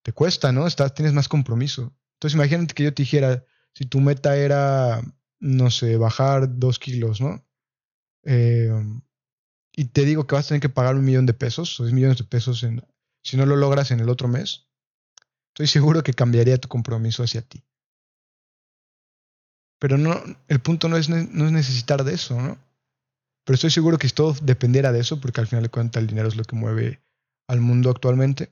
te 0.02 0.12
cuesta, 0.12 0.52
¿no? 0.52 0.66
Estás, 0.66 0.94
tienes 0.94 1.12
más 1.12 1.28
compromiso. 1.28 1.92
Entonces 2.14 2.34
imagínate 2.34 2.74
que 2.74 2.84
yo 2.84 2.94
te 2.94 3.02
dijera, 3.02 3.44
si 3.74 3.84
tu 3.86 4.00
meta 4.00 4.36
era, 4.36 5.02
no 5.40 5.70
sé, 5.70 5.96
bajar 5.96 6.58
dos 6.58 6.78
kilos, 6.78 7.20
¿no? 7.20 7.44
Eh, 8.22 8.72
y 9.72 9.84
te 9.86 10.04
digo 10.04 10.26
que 10.26 10.34
vas 10.34 10.46
a 10.46 10.48
tener 10.48 10.62
que 10.62 10.68
pagar 10.68 10.96
un 10.96 11.04
millón 11.04 11.26
de 11.26 11.34
pesos, 11.34 11.78
o 11.78 11.84
10 11.84 11.94
millones 11.94 12.18
de 12.18 12.24
pesos 12.24 12.62
en, 12.62 12.82
si 13.22 13.36
no 13.36 13.44
lo 13.44 13.56
logras 13.56 13.90
en 13.90 14.00
el 14.00 14.08
otro 14.08 14.28
mes, 14.28 14.66
estoy 15.48 15.66
seguro 15.66 16.02
que 16.02 16.14
cambiaría 16.14 16.58
tu 16.58 16.68
compromiso 16.68 17.22
hacia 17.22 17.42
ti. 17.42 17.62
Pero 19.78 19.98
no, 19.98 20.22
el 20.48 20.60
punto 20.60 20.88
no 20.88 20.96
es, 20.96 21.08
no 21.08 21.46
es 21.46 21.52
necesitar 21.52 22.04
de 22.04 22.14
eso, 22.14 22.40
¿no? 22.40 22.58
Pero 23.46 23.54
estoy 23.54 23.70
seguro 23.70 23.96
que 23.96 24.08
si 24.08 24.14
todo 24.14 24.34
dependiera 24.42 24.90
de 24.90 25.00
eso, 25.00 25.20
porque 25.20 25.40
al 25.40 25.46
final 25.46 25.62
de 25.62 25.68
cuentas 25.68 26.00
el 26.00 26.08
dinero 26.08 26.28
es 26.28 26.36
lo 26.36 26.42
que 26.42 26.56
mueve 26.56 27.00
al 27.46 27.60
mundo 27.60 27.90
actualmente, 27.90 28.50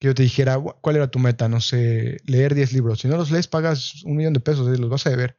que 0.00 0.08
yo 0.08 0.14
te 0.14 0.22
dijera, 0.22 0.58
¿cuál 0.58 0.96
era 0.96 1.10
tu 1.10 1.18
meta? 1.18 1.48
No 1.48 1.60
sé, 1.60 2.16
leer 2.24 2.54
10 2.54 2.72
libros. 2.72 3.00
Si 3.00 3.08
no 3.08 3.18
los 3.18 3.30
lees, 3.30 3.48
pagas 3.48 4.02
un 4.04 4.16
millón 4.16 4.32
de 4.32 4.40
pesos, 4.40 4.66
y 4.66 4.74
¿eh? 4.74 4.78
los 4.78 4.88
vas 4.88 5.06
a 5.06 5.10
deber. 5.10 5.36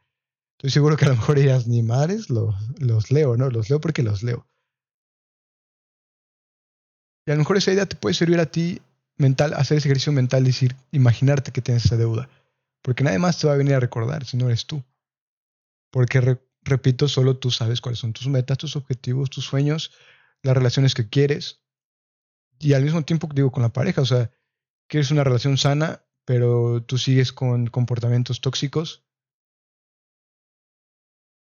Estoy 0.57 0.69
seguro 0.69 0.95
que 0.97 1.05
a 1.05 1.09
lo 1.09 1.15
mejor 1.15 1.35
dirías, 1.35 1.67
ni 1.67 1.81
madres, 1.81 2.29
los, 2.29 2.55
los 2.79 3.09
leo, 3.09 3.35
¿no? 3.37 3.49
Los 3.49 3.69
leo 3.69 3.81
porque 3.81 4.03
los 4.03 4.21
leo. 4.21 4.47
Y 7.25 7.31
a 7.31 7.33
lo 7.33 7.39
mejor 7.39 7.57
esa 7.57 7.73
idea 7.73 7.87
te 7.87 7.95
puede 7.95 8.13
servir 8.13 8.39
a 8.39 8.45
ti 8.45 8.81
mental, 9.17 9.53
hacer 9.55 9.79
ese 9.79 9.87
ejercicio 9.87 10.13
mental, 10.13 10.43
decir, 10.43 10.75
imaginarte 10.91 11.51
que 11.51 11.61
tienes 11.61 11.85
esa 11.85 11.97
deuda. 11.97 12.29
Porque 12.83 13.03
nadie 13.03 13.17
más 13.17 13.39
te 13.39 13.47
va 13.47 13.53
a 13.53 13.57
venir 13.57 13.73
a 13.73 13.79
recordar 13.79 14.25
si 14.25 14.37
no 14.37 14.47
eres 14.47 14.67
tú. 14.67 14.83
Porque, 15.89 16.39
repito, 16.61 17.07
solo 17.07 17.37
tú 17.37 17.49
sabes 17.49 17.81
cuáles 17.81 17.99
son 17.99 18.13
tus 18.13 18.27
metas, 18.27 18.57
tus 18.57 18.75
objetivos, 18.75 19.29
tus 19.29 19.45
sueños, 19.45 19.91
las 20.43 20.55
relaciones 20.55 20.93
que 20.93 21.09
quieres. 21.09 21.61
Y 22.59 22.73
al 22.73 22.83
mismo 22.83 23.03
tiempo, 23.03 23.29
digo, 23.33 23.51
con 23.51 23.63
la 23.63 23.73
pareja, 23.73 24.01
o 24.01 24.05
sea, 24.05 24.31
quieres 24.87 25.11
una 25.11 25.23
relación 25.23 25.57
sana, 25.57 26.03
pero 26.25 26.83
tú 26.83 26.97
sigues 26.97 27.31
con 27.31 27.67
comportamientos 27.67 28.41
tóxicos. 28.41 29.05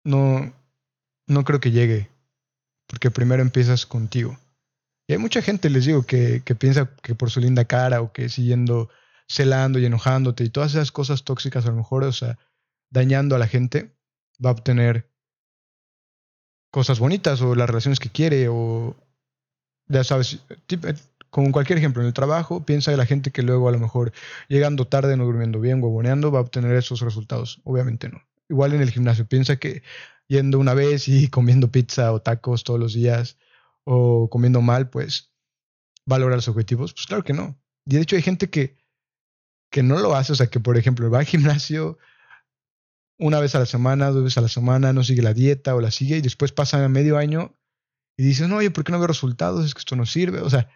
No, 0.04 0.54
no 1.26 1.44
creo 1.44 1.60
que 1.60 1.70
llegue. 1.70 2.10
Porque 2.86 3.10
primero 3.10 3.40
empiezas 3.40 3.86
contigo. 3.86 4.38
Y 5.06 5.14
hay 5.14 5.18
mucha 5.18 5.40
gente, 5.40 5.70
les 5.70 5.86
digo, 5.86 6.02
que, 6.02 6.42
que 6.44 6.54
piensa 6.54 6.94
que 7.02 7.14
por 7.14 7.30
su 7.30 7.40
linda 7.40 7.64
cara 7.64 8.02
o 8.02 8.12
que 8.12 8.28
siguiendo 8.28 8.90
celando 9.28 9.78
y 9.78 9.86
enojándote 9.86 10.44
y 10.44 10.50
todas 10.50 10.74
esas 10.74 10.92
cosas 10.92 11.24
tóxicas 11.24 11.66
a 11.66 11.70
lo 11.70 11.76
mejor, 11.76 12.04
o 12.04 12.12
sea, 12.12 12.38
dañando 12.90 13.34
a 13.36 13.38
la 13.38 13.46
gente, 13.46 13.96
va 14.44 14.50
a 14.50 14.52
obtener 14.52 15.10
cosas 16.70 16.98
bonitas 16.98 17.40
o 17.42 17.54
las 17.54 17.68
relaciones 17.68 18.00
que 18.00 18.10
quiere 18.10 18.48
o, 18.48 18.96
ya 19.86 20.04
sabes, 20.04 20.40
eh, 20.48 20.94
con 21.30 21.50
cualquier 21.50 21.78
ejemplo, 21.78 22.02
en 22.02 22.08
el 22.08 22.14
trabajo, 22.14 22.64
piensa 22.64 22.90
de 22.90 22.98
la 22.98 23.06
gente 23.06 23.30
que 23.30 23.42
luego 23.42 23.68
a 23.68 23.72
lo 23.72 23.78
mejor 23.78 24.12
llegando 24.48 24.86
tarde, 24.86 25.16
no 25.16 25.24
durmiendo 25.24 25.60
bien, 25.60 25.82
huevoneando, 25.82 26.30
va 26.30 26.40
a 26.40 26.42
obtener 26.42 26.74
esos 26.76 27.00
resultados. 27.00 27.62
Obviamente 27.64 28.10
no. 28.10 28.22
Igual 28.50 28.74
en 28.74 28.82
el 28.82 28.90
gimnasio, 28.90 29.26
piensa 29.26 29.56
que 29.56 29.82
yendo 30.28 30.58
una 30.58 30.74
vez 30.74 31.08
y 31.08 31.28
comiendo 31.30 31.70
pizza 31.70 32.12
o 32.12 32.20
tacos 32.20 32.64
todos 32.64 32.78
los 32.78 32.92
días 32.92 33.38
o 33.84 34.28
comiendo 34.28 34.60
mal, 34.60 34.90
pues 34.90 35.32
va 36.10 36.16
a 36.16 36.18
lograr 36.18 36.36
los 36.36 36.48
objetivos. 36.48 36.92
Pues 36.92 37.06
claro 37.06 37.24
que 37.24 37.32
no. 37.32 37.58
Y 37.86 37.96
de 37.96 38.02
hecho 38.02 38.16
hay 38.16 38.22
gente 38.22 38.50
que 38.50 38.76
que 39.72 39.82
no 39.82 39.98
lo 39.98 40.14
hace, 40.14 40.32
o 40.32 40.36
sea, 40.36 40.46
que 40.48 40.60
por 40.60 40.76
ejemplo 40.76 41.10
va 41.10 41.20
al 41.20 41.24
gimnasio 41.24 41.98
una 43.18 43.40
vez 43.40 43.54
a 43.54 43.58
la 43.58 43.66
semana, 43.66 44.10
dos 44.10 44.22
veces 44.22 44.38
a 44.38 44.42
la 44.42 44.48
semana, 44.48 44.92
no 44.92 45.02
sigue 45.02 45.22
la 45.22 45.34
dieta 45.34 45.74
o 45.74 45.80
la 45.80 45.90
sigue 45.90 46.18
y 46.18 46.20
después 46.20 46.52
pasa 46.52 46.86
medio 46.88 47.16
año 47.16 47.56
y 48.16 48.22
dices, 48.22 48.48
no, 48.48 48.56
oye, 48.56 48.70
¿por 48.70 48.84
qué 48.84 48.92
no 48.92 48.98
veo 48.98 49.08
resultados? 49.08 49.64
Es 49.64 49.74
que 49.74 49.80
esto 49.80 49.96
no 49.96 50.04
sirve, 50.04 50.40
o 50.40 50.50
sea, 50.50 50.68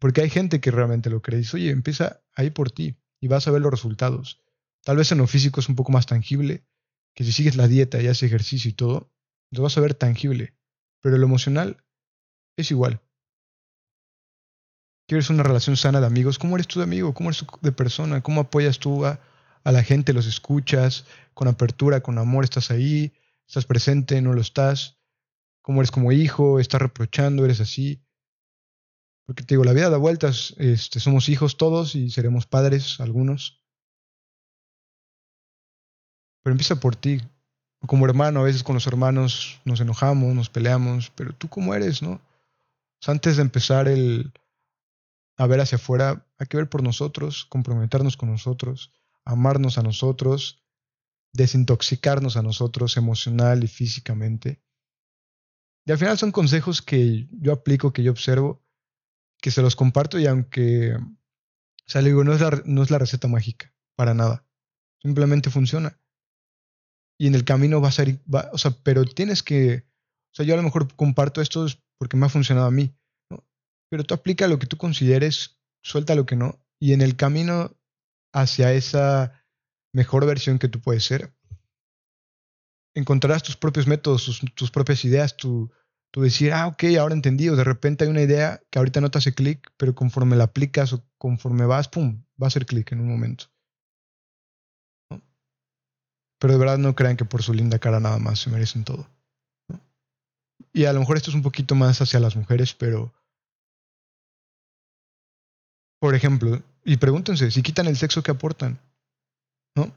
porque 0.00 0.22
hay 0.22 0.30
gente 0.30 0.60
que 0.60 0.70
realmente 0.70 1.08
lo 1.08 1.22
cree. 1.22 1.38
Dice, 1.38 1.56
oye, 1.56 1.70
empieza 1.70 2.20
ahí 2.34 2.50
por 2.50 2.70
ti 2.70 2.96
y 3.20 3.28
vas 3.28 3.46
a 3.46 3.52
ver 3.52 3.62
los 3.62 3.70
resultados. 3.70 4.42
Tal 4.82 4.96
vez 4.96 5.12
en 5.12 5.18
lo 5.18 5.26
físico 5.26 5.60
es 5.60 5.68
un 5.68 5.76
poco 5.76 5.92
más 5.92 6.06
tangible, 6.06 6.66
que 7.14 7.24
si 7.24 7.32
sigues 7.32 7.56
la 7.56 7.68
dieta 7.68 8.02
y 8.02 8.08
haces 8.08 8.24
ejercicio 8.24 8.68
y 8.70 8.74
todo, 8.74 9.12
lo 9.50 9.62
vas 9.62 9.78
a 9.78 9.80
ver 9.80 9.94
tangible. 9.94 10.56
Pero 11.00 11.16
lo 11.16 11.26
emocional 11.26 11.84
es 12.56 12.72
igual. 12.72 13.03
¿Quieres 15.06 15.28
una 15.28 15.42
relación 15.42 15.76
sana 15.76 16.00
de 16.00 16.06
amigos? 16.06 16.38
¿Cómo 16.38 16.56
eres 16.56 16.66
tú 16.66 16.80
de 16.80 16.84
amigo? 16.84 17.12
¿Cómo 17.12 17.28
eres 17.28 17.40
tú 17.40 17.46
de 17.60 17.72
persona? 17.72 18.22
¿Cómo 18.22 18.40
apoyas 18.40 18.78
tú 18.78 19.04
a, 19.04 19.20
la 19.64 19.82
gente? 19.82 20.14
¿Los 20.14 20.26
escuchas? 20.26 21.04
¿Con 21.34 21.46
apertura, 21.46 22.00
con 22.00 22.18
amor? 22.18 22.44
¿Estás 22.44 22.70
ahí? 22.70 23.12
¿Estás 23.46 23.66
presente? 23.66 24.22
¿No 24.22 24.32
lo 24.32 24.40
estás? 24.40 24.96
¿Cómo 25.60 25.80
eres 25.80 25.90
como 25.90 26.10
hijo? 26.10 26.58
¿Estás 26.58 26.80
reprochando? 26.80 27.44
¿Eres 27.44 27.60
así? 27.60 28.02
Porque 29.26 29.42
te 29.42 29.54
digo, 29.54 29.64
la 29.64 29.74
vida 29.74 29.90
da 29.90 29.98
vueltas. 29.98 30.54
Este, 30.56 31.00
somos 31.00 31.28
hijos 31.28 31.58
todos 31.58 31.94
y 31.94 32.10
seremos 32.10 32.46
padres 32.46 32.98
algunos. 32.98 33.62
Pero 36.42 36.52
empieza 36.52 36.80
por 36.80 36.96
ti. 36.96 37.20
Como 37.86 38.06
hermano, 38.06 38.40
a 38.40 38.44
veces 38.44 38.62
con 38.62 38.74
los 38.74 38.86
hermanos 38.86 39.60
nos 39.66 39.80
enojamos, 39.80 40.34
nos 40.34 40.48
peleamos, 40.48 41.10
pero 41.10 41.34
tú 41.34 41.48
cómo 41.48 41.74
eres, 41.74 42.00
¿no? 42.00 42.22
antes 43.06 43.36
de 43.36 43.42
empezar 43.42 43.86
el, 43.86 44.32
a 45.36 45.46
ver 45.46 45.60
hacia 45.60 45.76
afuera, 45.76 46.26
hay 46.38 46.46
que 46.46 46.56
ver 46.56 46.68
por 46.68 46.82
nosotros, 46.82 47.44
comprometernos 47.46 48.16
con 48.16 48.30
nosotros, 48.30 48.92
amarnos 49.24 49.78
a 49.78 49.82
nosotros, 49.82 50.64
desintoxicarnos 51.32 52.36
a 52.36 52.42
nosotros 52.42 52.96
emocional 52.96 53.64
y 53.64 53.68
físicamente. 53.68 54.62
Y 55.86 55.92
al 55.92 55.98
final 55.98 56.16
son 56.16 56.32
consejos 56.32 56.82
que 56.82 57.28
yo 57.32 57.52
aplico, 57.52 57.92
que 57.92 58.02
yo 58.02 58.12
observo, 58.12 58.64
que 59.40 59.50
se 59.50 59.60
los 59.60 59.76
comparto 59.76 60.18
y 60.18 60.26
aunque, 60.26 60.94
o 60.94 61.86
sea, 61.86 62.00
digo, 62.00 62.24
no 62.24 62.32
es 62.32 62.40
la, 62.40 62.62
no 62.64 62.82
es 62.82 62.90
la 62.90 62.98
receta 62.98 63.28
mágica, 63.28 63.74
para 63.96 64.14
nada. 64.14 64.46
Simplemente 65.02 65.50
funciona. 65.50 66.00
Y 67.18 67.26
en 67.26 67.34
el 67.34 67.44
camino 67.44 67.80
va 67.80 67.88
a 67.88 67.92
ser, 67.92 68.20
o 68.52 68.58
sea, 68.58 68.70
pero 68.82 69.04
tienes 69.04 69.42
que, 69.42 69.86
o 70.32 70.34
sea, 70.34 70.46
yo 70.46 70.54
a 70.54 70.56
lo 70.56 70.62
mejor 70.62 70.94
comparto 70.96 71.42
esto 71.42 71.66
porque 71.98 72.16
me 72.16 72.26
ha 72.26 72.30
funcionado 72.30 72.66
a 72.66 72.70
mí 72.70 72.96
pero 73.94 74.02
tú 74.02 74.12
aplica 74.12 74.48
lo 74.48 74.58
que 74.58 74.66
tú 74.66 74.76
consideres, 74.76 75.60
suelta 75.80 76.16
lo 76.16 76.26
que 76.26 76.34
no, 76.34 76.58
Y 76.80 76.94
en 76.94 77.00
el 77.00 77.14
camino 77.14 77.76
hacia 78.32 78.72
esa 78.72 79.44
mejor 79.92 80.26
versión 80.26 80.58
que 80.58 80.66
tú 80.66 80.80
puedes 80.80 81.04
ser, 81.04 81.32
encontrarás 82.96 83.44
tus 83.44 83.56
propios 83.56 83.86
métodos, 83.86 84.42
tus, 84.56 84.70
propias 84.72 85.04
ideas, 85.04 85.36
tu, 85.36 85.70
decir, 86.16 86.52
ah, 86.52 86.66
ok, 86.66 86.82
ahora 86.98 87.14
entendí, 87.14 87.48
o 87.48 87.54
de 87.54 87.62
repente 87.62 88.02
hay 88.02 88.10
una 88.10 88.22
idea 88.22 88.60
que 88.68 88.80
ahorita 88.80 89.00
no 89.00 89.12
te 89.12 89.18
hace 89.18 89.32
clic, 89.32 89.70
pero 89.76 89.94
conforme 89.94 90.34
la 90.34 90.44
aplicas 90.50 90.92
o 90.92 91.06
conforme 91.16 91.64
vas, 91.64 91.86
pum, 91.86 92.24
va 92.32 92.46
a 92.46 92.48
hacer 92.48 92.66
clic 92.66 92.90
en 92.90 93.00
un 93.00 93.08
momento. 93.08 93.44
Pero 96.40 96.52
de 96.52 96.58
verdad 96.58 96.78
no 96.78 96.96
crean 96.96 97.16
que 97.16 97.24
por 97.24 97.44
su 97.44 97.54
linda 97.54 97.78
cara 97.78 98.00
nada 98.00 98.18
más 98.18 98.40
se 98.40 98.50
merecen 98.50 98.82
todo. 98.82 99.08
Y 100.72 100.86
a 100.86 100.92
lo 100.92 100.98
mejor 100.98 101.16
esto 101.16 101.30
es 101.30 101.36
un 101.36 101.42
poquito 101.42 101.76
más 101.76 102.00
hacia 102.00 102.18
las 102.18 102.34
mujeres, 102.34 102.74
pero... 102.74 103.14
Por 106.04 106.14
ejemplo, 106.14 106.62
y 106.84 106.98
pregúntense, 106.98 107.50
si 107.50 107.62
quitan 107.62 107.86
el 107.86 107.96
sexo, 107.96 108.22
¿qué 108.22 108.30
aportan? 108.30 108.78
¿No? 109.74 109.90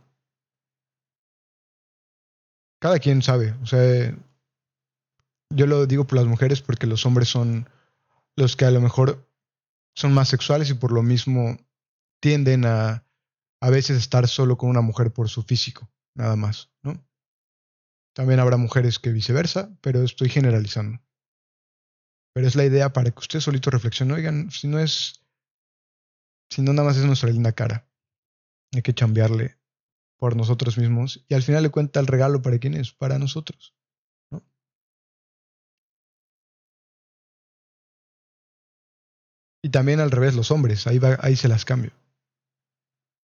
Cada 2.80 2.98
quien 3.00 3.22
sabe. 3.22 3.52
O 3.62 3.66
sea, 3.66 4.16
yo 5.54 5.68
lo 5.68 5.86
digo 5.86 6.08
por 6.08 6.18
las 6.18 6.26
mujeres 6.26 6.62
porque 6.62 6.88
los 6.88 7.06
hombres 7.06 7.28
son 7.28 7.70
los 8.38 8.56
que 8.56 8.64
a 8.64 8.72
lo 8.72 8.80
mejor 8.80 9.30
son 9.98 10.14
más 10.14 10.30
sexuales 10.30 10.70
y 10.70 10.76
por 10.76 10.94
lo 10.94 11.04
mismo 11.04 11.58
tienden 12.22 12.64
a 12.64 13.06
a 13.60 13.70
veces 13.70 13.98
estar 13.98 14.30
solo 14.30 14.58
con 14.58 14.70
una 14.70 14.80
mujer 14.80 15.12
por 15.12 15.28
su 15.28 15.44
físico, 15.44 15.92
nada 16.16 16.38
más, 16.38 16.70
¿no? 16.84 17.06
También 18.14 18.40
habrá 18.40 18.56
mujeres 18.56 18.98
que 18.98 19.12
viceversa, 19.12 19.78
pero 19.82 20.04
estoy 20.04 20.30
generalizando. 20.30 21.02
Pero 22.34 22.48
es 22.48 22.56
la 22.56 22.64
idea 22.64 22.94
para 22.94 23.12
que 23.12 23.20
usted 23.20 23.42
solito 23.42 23.72
reflexione. 23.72 24.14
Oigan, 24.14 24.52
si 24.52 24.70
no 24.70 24.80
es. 24.80 25.27
Si 26.50 26.62
no 26.62 26.74
nada 26.74 26.88
más 26.88 26.98
es 26.98 27.06
nuestra 27.06 27.30
linda 27.30 27.52
cara. 27.52 27.88
Hay 28.74 28.82
que 28.82 28.94
chambearle 28.94 29.58
por 30.18 30.36
nosotros 30.36 30.78
mismos. 30.78 31.24
Y 31.28 31.34
al 31.34 31.44
final 31.44 31.64
le 31.64 31.70
cuenta 31.70 32.00
el 32.00 32.08
regalo 32.08 32.42
para 32.42 32.58
quién 32.60 32.74
es, 32.74 32.92
para 32.92 33.20
nosotros. 33.20 33.76
¿no? 34.32 34.44
Y 39.62 39.70
también 39.70 40.00
al 40.00 40.12
revés, 40.12 40.36
los 40.36 40.52
hombres. 40.52 40.88
Ahí, 40.88 41.00
va, 41.00 41.18
ahí 41.22 41.36
se 41.36 41.48
las 41.48 41.66
cambio. 41.66 41.92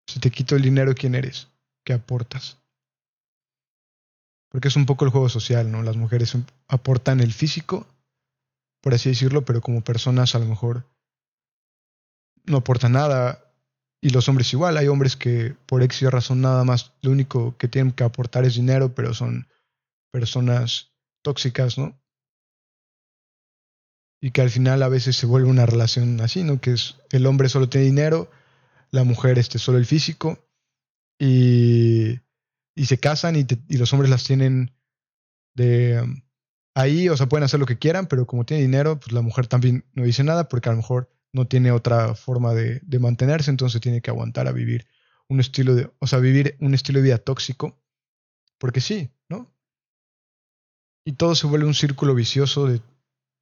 Si 0.08 0.20
te 0.20 0.32
quito 0.32 0.56
el 0.56 0.62
dinero, 0.62 0.94
¿quién 0.96 1.15
eres? 1.15 1.48
¿Qué 1.86 1.94
aportas? 1.94 2.60
Porque 4.50 4.68
es 4.68 4.75
un 4.75 4.86
poco 4.86 5.06
el 5.06 5.12
juego 5.12 5.30
social, 5.30 5.72
¿no? 5.72 5.82
Las 5.82 5.98
mujeres 5.98 6.38
aportan 6.68 7.22
el 7.22 7.34
físico, 7.34 7.88
por 8.82 8.94
así 8.94 9.10
decirlo, 9.10 9.46
pero 9.46 9.62
como 9.62 9.84
personas 9.84 10.36
a 10.36 10.39
lo 10.39 10.46
mejor 10.46 10.86
no 12.46 12.58
aportan 12.58 12.94
nada. 12.94 13.40
Y 14.02 14.10
los 14.10 14.28
hombres 14.28 14.52
igual. 14.54 14.78
Hay 14.78 14.88
hombres 14.88 15.16
que 15.16 15.56
por 15.66 15.82
y 15.84 15.88
razón 16.08 16.42
nada 16.42 16.64
más 16.64 16.94
lo 17.02 17.12
único 17.12 17.58
que 17.58 17.68
tienen 17.68 17.94
que 17.94 18.04
aportar 18.04 18.44
es 18.44 18.56
dinero, 18.56 18.94
pero 18.94 19.14
son 19.14 19.48
personas 20.12 20.92
tóxicas, 21.22 21.78
¿no? 21.78 21.98
Y 24.22 24.32
que 24.32 24.42
al 24.42 24.50
final 24.50 24.84
a 24.84 24.90
veces 24.90 25.16
se 25.16 25.26
vuelve 25.26 25.50
una 25.50 25.66
relación 25.66 26.20
así, 26.22 26.44
¿no? 26.44 26.60
Que 26.60 26.72
es 26.72 26.98
el 27.12 27.26
hombre 27.26 27.50
solo 27.50 27.70
tiene 27.70 27.88
dinero, 27.88 28.30
la 28.92 29.04
mujer 29.04 29.40
este, 29.40 29.60
solo 29.60 29.78
el 29.78 29.86
físico. 29.86 30.46
Y 31.20 32.20
y 32.76 32.86
se 32.86 33.00
casan 33.00 33.36
y, 33.36 33.46
los 33.78 33.94
hombres 33.94 34.10
las 34.10 34.24
tienen 34.24 34.72
de 35.56 36.24
ahí, 36.76 37.10
o 37.10 37.18
sea, 37.18 37.30
pueden 37.30 37.44
hacer 37.44 37.60
lo 37.60 37.66
que 37.66 37.78
quieran, 37.78 38.08
pero 38.08 38.26
como 38.26 38.46
tiene 38.46 38.64
dinero, 38.64 39.00
pues 39.00 39.12
la 39.12 39.22
mujer 39.22 39.48
también 39.48 39.86
no 39.94 40.04
dice 40.04 40.24
nada 40.24 40.48
porque 40.48 40.70
a 40.70 40.72
lo 40.72 40.78
mejor 40.78 41.12
no 41.34 41.48
tiene 41.48 41.72
otra 41.72 42.16
forma 42.16 42.54
de, 42.54 42.82
mantenerse, 43.00 43.52
entonces 43.52 43.82
tiene 43.82 44.02
que 44.02 44.12
aguantar 44.12 44.48
a 44.48 44.52
vivir 44.52 44.88
un 45.28 45.40
estilo 45.40 45.75
de, 45.75 45.92
o 46.00 46.08
sea, 46.08 46.20
vivir 46.20 46.56
un 46.60 46.74
estilo 46.74 47.00
de 47.00 47.04
vida 47.04 47.18
tóxico, 47.18 47.82
porque 48.58 48.82
sí, 48.82 49.10
¿no? 49.30 49.52
Y 51.06 51.13
todo 51.13 51.36
se 51.36 51.48
vuelve 51.48 51.65
un 51.65 51.74
círculo 51.74 52.15
vicioso 52.15 52.67
de, 52.67 52.82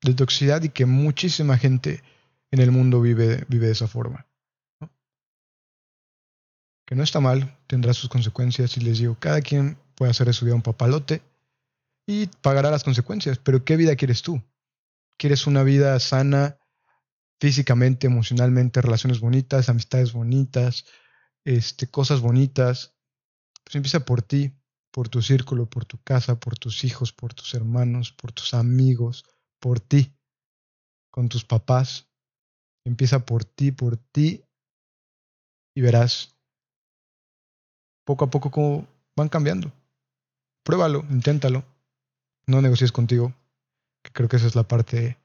de 0.01 0.13
toxicidad 0.13 0.63
y 0.63 0.69
que 0.69 0.85
muchísima 0.85 1.57
gente 1.57 2.01
en 2.49 2.59
el 2.59 2.71
mundo 2.71 3.01
vive, 3.01 3.45
vive 3.49 3.67
de 3.67 3.73
esa 3.73 3.87
forma 3.87 4.25
que 6.91 6.95
no 6.97 7.03
está 7.03 7.21
mal, 7.21 7.57
tendrá 7.67 7.93
sus 7.93 8.09
consecuencias 8.09 8.75
y 8.75 8.81
les 8.81 8.99
digo, 8.99 9.15
cada 9.17 9.39
quien 9.39 9.77
puede 9.95 10.11
hacer 10.11 10.27
de 10.27 10.33
su 10.33 10.43
vida 10.43 10.55
un 10.55 10.61
papalote 10.61 11.21
y 12.05 12.27
pagará 12.41 12.69
las 12.69 12.83
consecuencias, 12.83 13.37
pero 13.37 13.63
¿qué 13.63 13.77
vida 13.77 13.95
quieres 13.95 14.21
tú? 14.21 14.43
¿Quieres 15.15 15.47
una 15.47 15.63
vida 15.63 15.97
sana 16.01 16.57
físicamente, 17.41 18.05
emocionalmente, 18.05 18.81
relaciones 18.81 19.19
bonitas, 19.19 19.67
amistades 19.67 20.13
bonitas, 20.13 20.85
este, 21.43 21.87
cosas 21.87 22.21
bonitas? 22.21 22.95
Pues 23.63 23.75
empieza 23.75 24.05
por 24.05 24.21
ti, 24.21 24.53
por 24.91 25.09
tu 25.09 25.23
círculo, 25.23 25.67
por 25.67 25.85
tu 25.85 25.97
casa, 26.03 26.39
por 26.39 26.59
tus 26.59 26.83
hijos, 26.83 27.11
por 27.11 27.33
tus 27.33 27.55
hermanos, 27.55 28.13
por 28.13 28.31
tus 28.31 28.53
amigos, 28.53 29.25
por 29.59 29.79
ti, 29.79 30.15
con 31.09 31.29
tus 31.29 31.43
papás. 31.43 32.07
Empieza 32.85 33.25
por 33.25 33.43
ti, 33.43 33.71
por 33.71 33.97
ti 33.97 34.43
y 35.75 35.81
verás 35.81 36.35
poco 38.05 38.25
a 38.25 38.29
poco 38.29 38.51
cómo 38.51 38.87
van 39.15 39.29
cambiando. 39.29 39.71
Pruébalo, 40.63 41.03
inténtalo. 41.09 41.63
No 42.45 42.61
negocies 42.61 42.91
contigo, 42.91 43.33
que 44.03 44.11
creo 44.11 44.29
que 44.29 44.37
esa 44.37 44.47
es 44.47 44.55
la 44.55 44.67
parte 44.67 45.17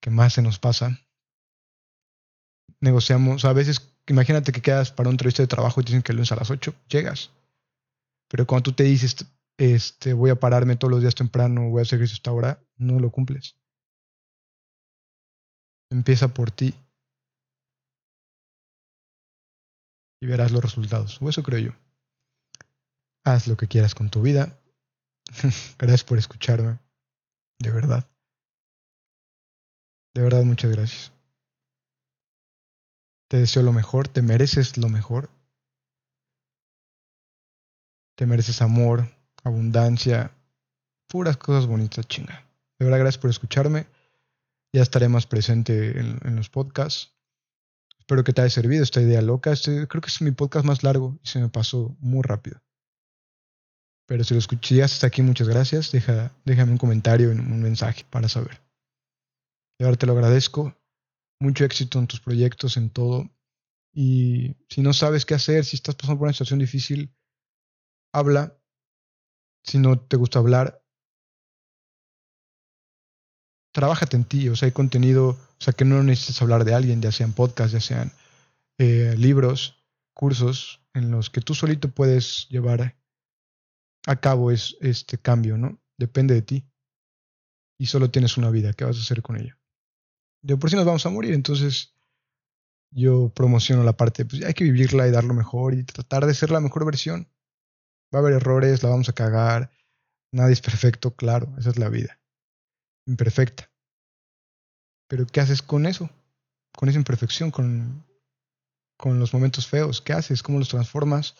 que 0.00 0.10
más 0.10 0.34
se 0.34 0.42
nos 0.42 0.58
pasa. 0.58 0.98
Negociamos, 2.82 3.44
a 3.44 3.52
veces, 3.52 3.94
imagínate 4.08 4.50
que 4.50 4.60
quedas 4.60 4.90
para 4.90 5.08
un 5.08 5.14
entrevista 5.14 5.40
de 5.40 5.46
trabajo 5.46 5.80
y 5.80 5.84
te 5.84 5.92
dicen 5.92 6.02
que 6.02 6.10
el 6.10 6.16
lunes 6.16 6.32
a 6.32 6.36
las 6.36 6.50
8 6.50 6.74
llegas. 6.88 7.30
Pero 8.28 8.44
cuando 8.44 8.64
tú 8.64 8.72
te 8.72 8.82
dices, 8.82 9.24
este, 9.56 10.12
voy 10.14 10.30
a 10.30 10.40
pararme 10.40 10.74
todos 10.74 10.90
los 10.90 11.00
días 11.00 11.14
temprano, 11.14 11.70
voy 11.70 11.78
a 11.78 11.82
hacer 11.82 12.02
eso 12.02 12.14
esta 12.14 12.32
hora, 12.32 12.60
no 12.76 12.98
lo 12.98 13.12
cumples. 13.12 13.56
Empieza 15.90 16.34
por 16.34 16.50
ti. 16.50 16.74
Y 20.20 20.26
verás 20.26 20.50
los 20.50 20.62
resultados. 20.62 21.22
O 21.22 21.28
eso 21.28 21.44
creo 21.44 21.60
yo. 21.60 21.72
Haz 23.24 23.46
lo 23.46 23.56
que 23.56 23.68
quieras 23.68 23.94
con 23.94 24.10
tu 24.10 24.22
vida. 24.22 24.58
gracias 25.78 26.02
por 26.02 26.18
escucharme. 26.18 26.80
De 27.60 27.70
verdad. 27.70 28.10
De 30.14 30.22
verdad, 30.22 30.42
muchas 30.42 30.72
gracias. 30.72 31.12
Te 33.32 33.38
deseo 33.38 33.62
lo 33.62 33.72
mejor, 33.72 34.08
te 34.08 34.20
mereces 34.20 34.76
lo 34.76 34.90
mejor. 34.90 35.30
Te 38.14 38.26
mereces 38.26 38.60
amor, 38.60 39.08
abundancia, 39.42 40.36
puras 41.08 41.38
cosas 41.38 41.66
bonitas, 41.66 42.06
chinga. 42.06 42.46
De 42.78 42.84
verdad, 42.84 42.98
gracias 42.98 43.22
por 43.22 43.30
escucharme. 43.30 43.86
Ya 44.74 44.82
estaré 44.82 45.08
más 45.08 45.26
presente 45.26 45.98
en, 45.98 46.36
los 46.36 46.50
podcasts. 46.50 47.14
Espero 47.98 48.22
que 48.22 48.34
te 48.34 48.42
haya 48.42 48.50
servido 48.50 48.82
esta 48.82 49.00
idea 49.00 49.22
loca. 49.22 49.52
Este, 49.52 49.88
creo 49.88 50.02
que 50.02 50.10
es 50.10 50.20
mi 50.20 50.32
podcast 50.32 50.66
más 50.66 50.82
largo 50.82 51.18
y 51.24 51.28
se 51.28 51.40
me 51.40 51.48
pasó 51.48 51.96
muy 52.00 52.20
rápido. 52.20 52.60
Pero 54.04 54.24
si 54.24 54.34
lo 54.34 54.40
escuché 54.40 54.82
hasta 54.82 55.06
aquí, 55.06 55.22
muchas 55.22 55.48
gracias. 55.48 55.90
Deja, 55.90 56.32
déjame 56.44 56.72
un 56.72 56.78
comentario, 56.78 57.30
un 57.30 57.62
mensaje 57.62 58.04
para 58.10 58.28
saber. 58.28 58.60
Y 59.78 59.84
ahora 59.84 59.96
te 59.96 60.04
lo 60.04 60.12
agradezco. 60.12 60.76
Mucho 61.42 61.64
éxito 61.64 61.98
en 61.98 62.06
tus 62.06 62.20
proyectos, 62.20 62.76
en 62.76 62.90
todo. 62.90 63.28
Y 63.92 64.54
si 64.68 64.80
no 64.80 64.92
sabes 64.92 65.26
qué 65.26 65.34
hacer, 65.34 65.64
si 65.64 65.74
estás 65.74 65.96
pasando 65.96 66.20
por 66.20 66.26
una 66.26 66.32
situación 66.32 66.60
difícil, 66.60 67.12
habla. 68.12 68.56
Si 69.64 69.78
no 69.78 69.98
te 69.98 70.16
gusta 70.16 70.38
hablar, 70.38 70.84
trabájate 73.72 74.16
en 74.16 74.24
ti. 74.24 74.48
O 74.50 74.54
sea, 74.54 74.66
hay 74.66 74.72
contenido, 74.72 75.30
o 75.30 75.58
sea, 75.58 75.72
que 75.72 75.84
no 75.84 76.00
necesitas 76.04 76.42
hablar 76.42 76.64
de 76.64 76.74
alguien, 76.74 77.02
ya 77.02 77.10
sean 77.10 77.32
podcasts, 77.32 77.72
ya 77.72 77.80
sean 77.80 78.12
eh, 78.78 79.16
libros, 79.18 79.84
cursos, 80.14 80.86
en 80.94 81.10
los 81.10 81.28
que 81.28 81.40
tú 81.40 81.54
solito 81.54 81.88
puedes 81.90 82.46
llevar 82.50 82.96
a 84.06 84.20
cabo 84.20 84.52
es 84.52 84.76
este 84.80 85.18
cambio, 85.18 85.58
¿no? 85.58 85.80
Depende 85.98 86.34
de 86.34 86.42
ti. 86.42 86.68
Y 87.80 87.86
solo 87.86 88.12
tienes 88.12 88.36
una 88.36 88.50
vida, 88.50 88.72
¿qué 88.74 88.84
vas 88.84 88.96
a 88.96 89.00
hacer 89.00 89.22
con 89.22 89.40
ella? 89.40 89.58
De 90.42 90.56
por 90.56 90.70
sí 90.70 90.76
nos 90.76 90.84
vamos 90.84 91.06
a 91.06 91.10
morir, 91.10 91.34
entonces 91.34 91.94
yo 92.90 93.30
promociono 93.30 93.84
la 93.84 93.96
parte, 93.96 94.24
pues 94.24 94.44
hay 94.44 94.54
que 94.54 94.64
vivirla 94.64 95.08
y 95.08 95.10
dar 95.10 95.24
lo 95.24 95.34
mejor 95.34 95.74
y 95.74 95.84
tratar 95.84 96.26
de 96.26 96.34
ser 96.34 96.50
la 96.50 96.60
mejor 96.60 96.84
versión. 96.84 97.28
Va 98.14 98.18
a 98.18 98.22
haber 98.22 98.34
errores, 98.34 98.82
la 98.82 98.90
vamos 98.90 99.08
a 99.08 99.14
cagar, 99.14 99.70
nadie 100.32 100.52
es 100.52 100.60
perfecto, 100.60 101.14
claro, 101.14 101.54
esa 101.58 101.70
es 101.70 101.78
la 101.78 101.88
vida. 101.88 102.20
Imperfecta. 103.06 103.70
Pero 105.08 105.26
¿qué 105.26 105.40
haces 105.40 105.62
con 105.62 105.86
eso? 105.86 106.10
Con 106.76 106.88
esa 106.88 106.98
imperfección, 106.98 107.50
con, 107.50 108.04
con 108.96 109.18
los 109.18 109.32
momentos 109.32 109.66
feos, 109.66 110.00
¿qué 110.00 110.12
haces? 110.12 110.42
¿Cómo 110.42 110.58
los 110.58 110.68
transformas? 110.68 111.36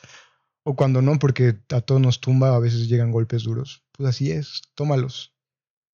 O 0.65 0.77
cuando 0.77 1.03
no, 1.03 1.19
porque 1.19 1.59
a 1.71 1.81
todos 1.81 2.01
nos 2.01 2.21
tumba, 2.21 2.55
a 2.55 2.61
veces 2.61 2.89
llegan 2.89 3.11
golpes 3.11 3.43
duros. 3.43 3.85
Pues 3.93 4.09
así 4.09 4.31
es, 4.31 4.63
tómalos. 4.75 5.32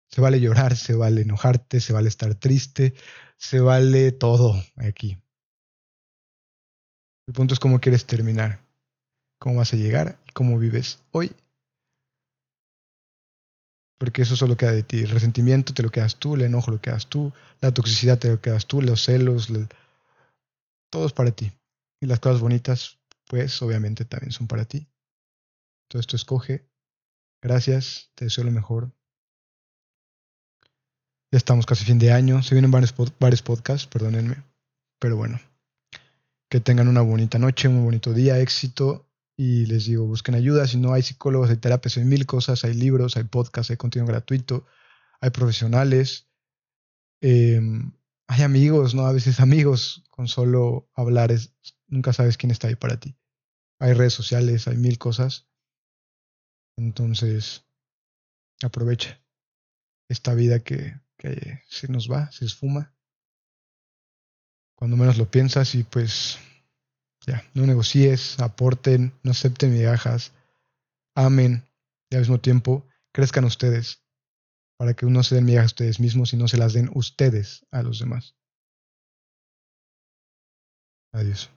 Se 0.09 0.21
vale 0.21 0.41
llorar, 0.41 0.77
se 0.77 0.95
vale 0.95 1.23
enojarte, 1.23 1.81
se 1.81 1.93
vale 1.93 2.09
estar 2.09 2.35
triste, 2.35 2.95
se 3.37 3.61
vale 3.61 4.13
todo 4.13 4.55
aquí. 4.77 5.19
El 7.27 7.35
punto 7.35 7.55
es 7.55 7.61
cómo 7.61 7.81
quieres 7.81 8.07
terminar, 8.07 8.61
cómo 9.39 9.57
vas 9.57 9.73
a 9.73 9.77
llegar 9.77 10.19
y 10.29 10.33
cómo 10.33 10.59
vives 10.59 11.03
hoy. 11.11 11.35
Porque 13.99 14.23
eso 14.23 14.37
solo 14.37 14.57
queda 14.57 14.73
de 14.73 14.83
ti. 14.83 15.01
El 15.01 15.11
resentimiento 15.11 15.75
te 15.75 15.83
lo 15.83 15.91
quedas 15.91 16.17
tú, 16.17 16.35
el 16.35 16.43
enojo 16.43 16.71
lo 16.71 16.81
quedas 16.81 17.09
tú, 17.09 17.33
la 17.61 17.73
toxicidad 17.73 18.19
te 18.19 18.29
lo 18.29 18.41
quedas 18.41 18.67
tú, 18.67 18.83
los 18.83 19.05
celos, 19.05 19.49
todo 20.91 21.07
es 21.07 21.13
para 21.13 21.33
ti. 21.33 21.53
Y 22.01 22.07
las 22.07 22.21
cosas 22.21 22.41
bonitas, 22.41 22.99
pues 23.27 23.61
obviamente 23.63 24.05
también 24.05 24.33
son 24.33 24.47
para 24.47 24.65
ti. 24.67 24.87
Todo 25.89 26.01
esto 26.01 26.17
escoge. 26.17 26.69
Gracias, 27.43 28.13
te 28.15 28.27
deseo 28.27 28.45
lo 28.45 28.51
mejor. 28.51 28.93
Ya 31.33 31.39
estamos 31.39 31.67
casi 31.67 31.85
fin 31.85 31.99
de 31.99 32.13
año. 32.13 32.43
Se 32.43 32.55
vienen 32.55 32.71
varios, 32.71 32.95
varios 33.19 33.43
podcasts, 33.43 33.87
perdónenme. 33.87 34.45
Pero 34.99 35.17
bueno, 35.17 35.41
que 36.49 36.61
tengan 36.61 36.89
una 36.89 37.01
bonita 37.01 37.39
noche, 37.39 37.69
un 37.69 37.85
bonito 37.85 38.13
día, 38.13 38.39
éxito. 38.39 39.09
Y 39.37 39.67
les 39.67 39.87
digo, 39.87 40.07
busquen 40.07 40.35
ayuda. 40.35 40.67
Si 40.67 40.79
no 40.79 40.93
hay 40.93 41.03
psicólogos, 41.03 41.51
hay 41.51 41.57
terapias, 41.57 41.97
hay 41.97 42.05
mil 42.05 42.27
cosas, 42.27 42.65
hay 42.65 42.75
libros, 42.75 43.17
hay 43.17 43.25
podcasts, 43.25 43.71
hay 43.71 43.77
contenido 43.77 44.07
gratuito, 44.07 44.67
hay 45.21 45.31
profesionales. 45.31 46.29
Em, 47.21 47.93
hay 48.29 48.43
amigos, 48.43 48.95
¿no? 48.95 49.07
A 49.07 49.13
veces 49.13 49.41
amigos, 49.41 50.05
con 50.11 50.29
solo 50.29 50.89
hablar 50.95 51.33
es, 51.33 51.55
nunca 51.87 52.13
sabes 52.13 52.37
quién 52.37 52.51
está 52.51 52.69
ahí 52.69 52.77
para 52.77 52.99
ti. 52.99 53.17
Hay 53.79 53.93
redes 53.93 54.15
sociales, 54.15 54.69
hay 54.69 54.77
mil 54.77 54.99
cosas. 54.99 55.49
Entonces, 56.79 57.67
aprovecha 58.63 59.23
esta 60.09 60.35
vida 60.35 60.61
que, 60.61 61.01
que 61.27 61.63
se 61.69 61.89
nos 61.89 62.11
va, 62.11 62.31
se 62.31 62.45
esfuma. 62.45 62.95
Cuando 64.77 64.97
menos 64.97 65.17
lo 65.17 65.31
piensas 65.31 65.75
y 65.75 65.83
pues 65.83 66.39
ya, 67.27 67.43
no 67.55 67.67
negocies, 67.67 68.39
aporten, 68.41 69.13
no 69.23 69.31
acepten 69.33 69.73
migajas, 69.73 70.33
amen 71.15 71.67
y 72.11 72.15
al 72.15 72.21
mismo 72.21 72.39
tiempo 72.39 72.87
crezcan 73.13 73.45
ustedes 73.45 74.03
para 74.77 74.95
que 74.95 75.07
no 75.07 75.23
se 75.23 75.35
den 75.35 75.47
migajas 75.47 75.73
a 75.73 75.75
ustedes 75.75 76.01
mismos 76.01 76.33
y 76.33 76.37
no 76.37 76.49
se 76.49 76.59
las 76.59 76.75
den 76.75 76.91
ustedes 76.95 77.67
a 77.71 77.83
los 77.83 77.99
demás. 77.99 78.37
Adiós. 81.13 81.56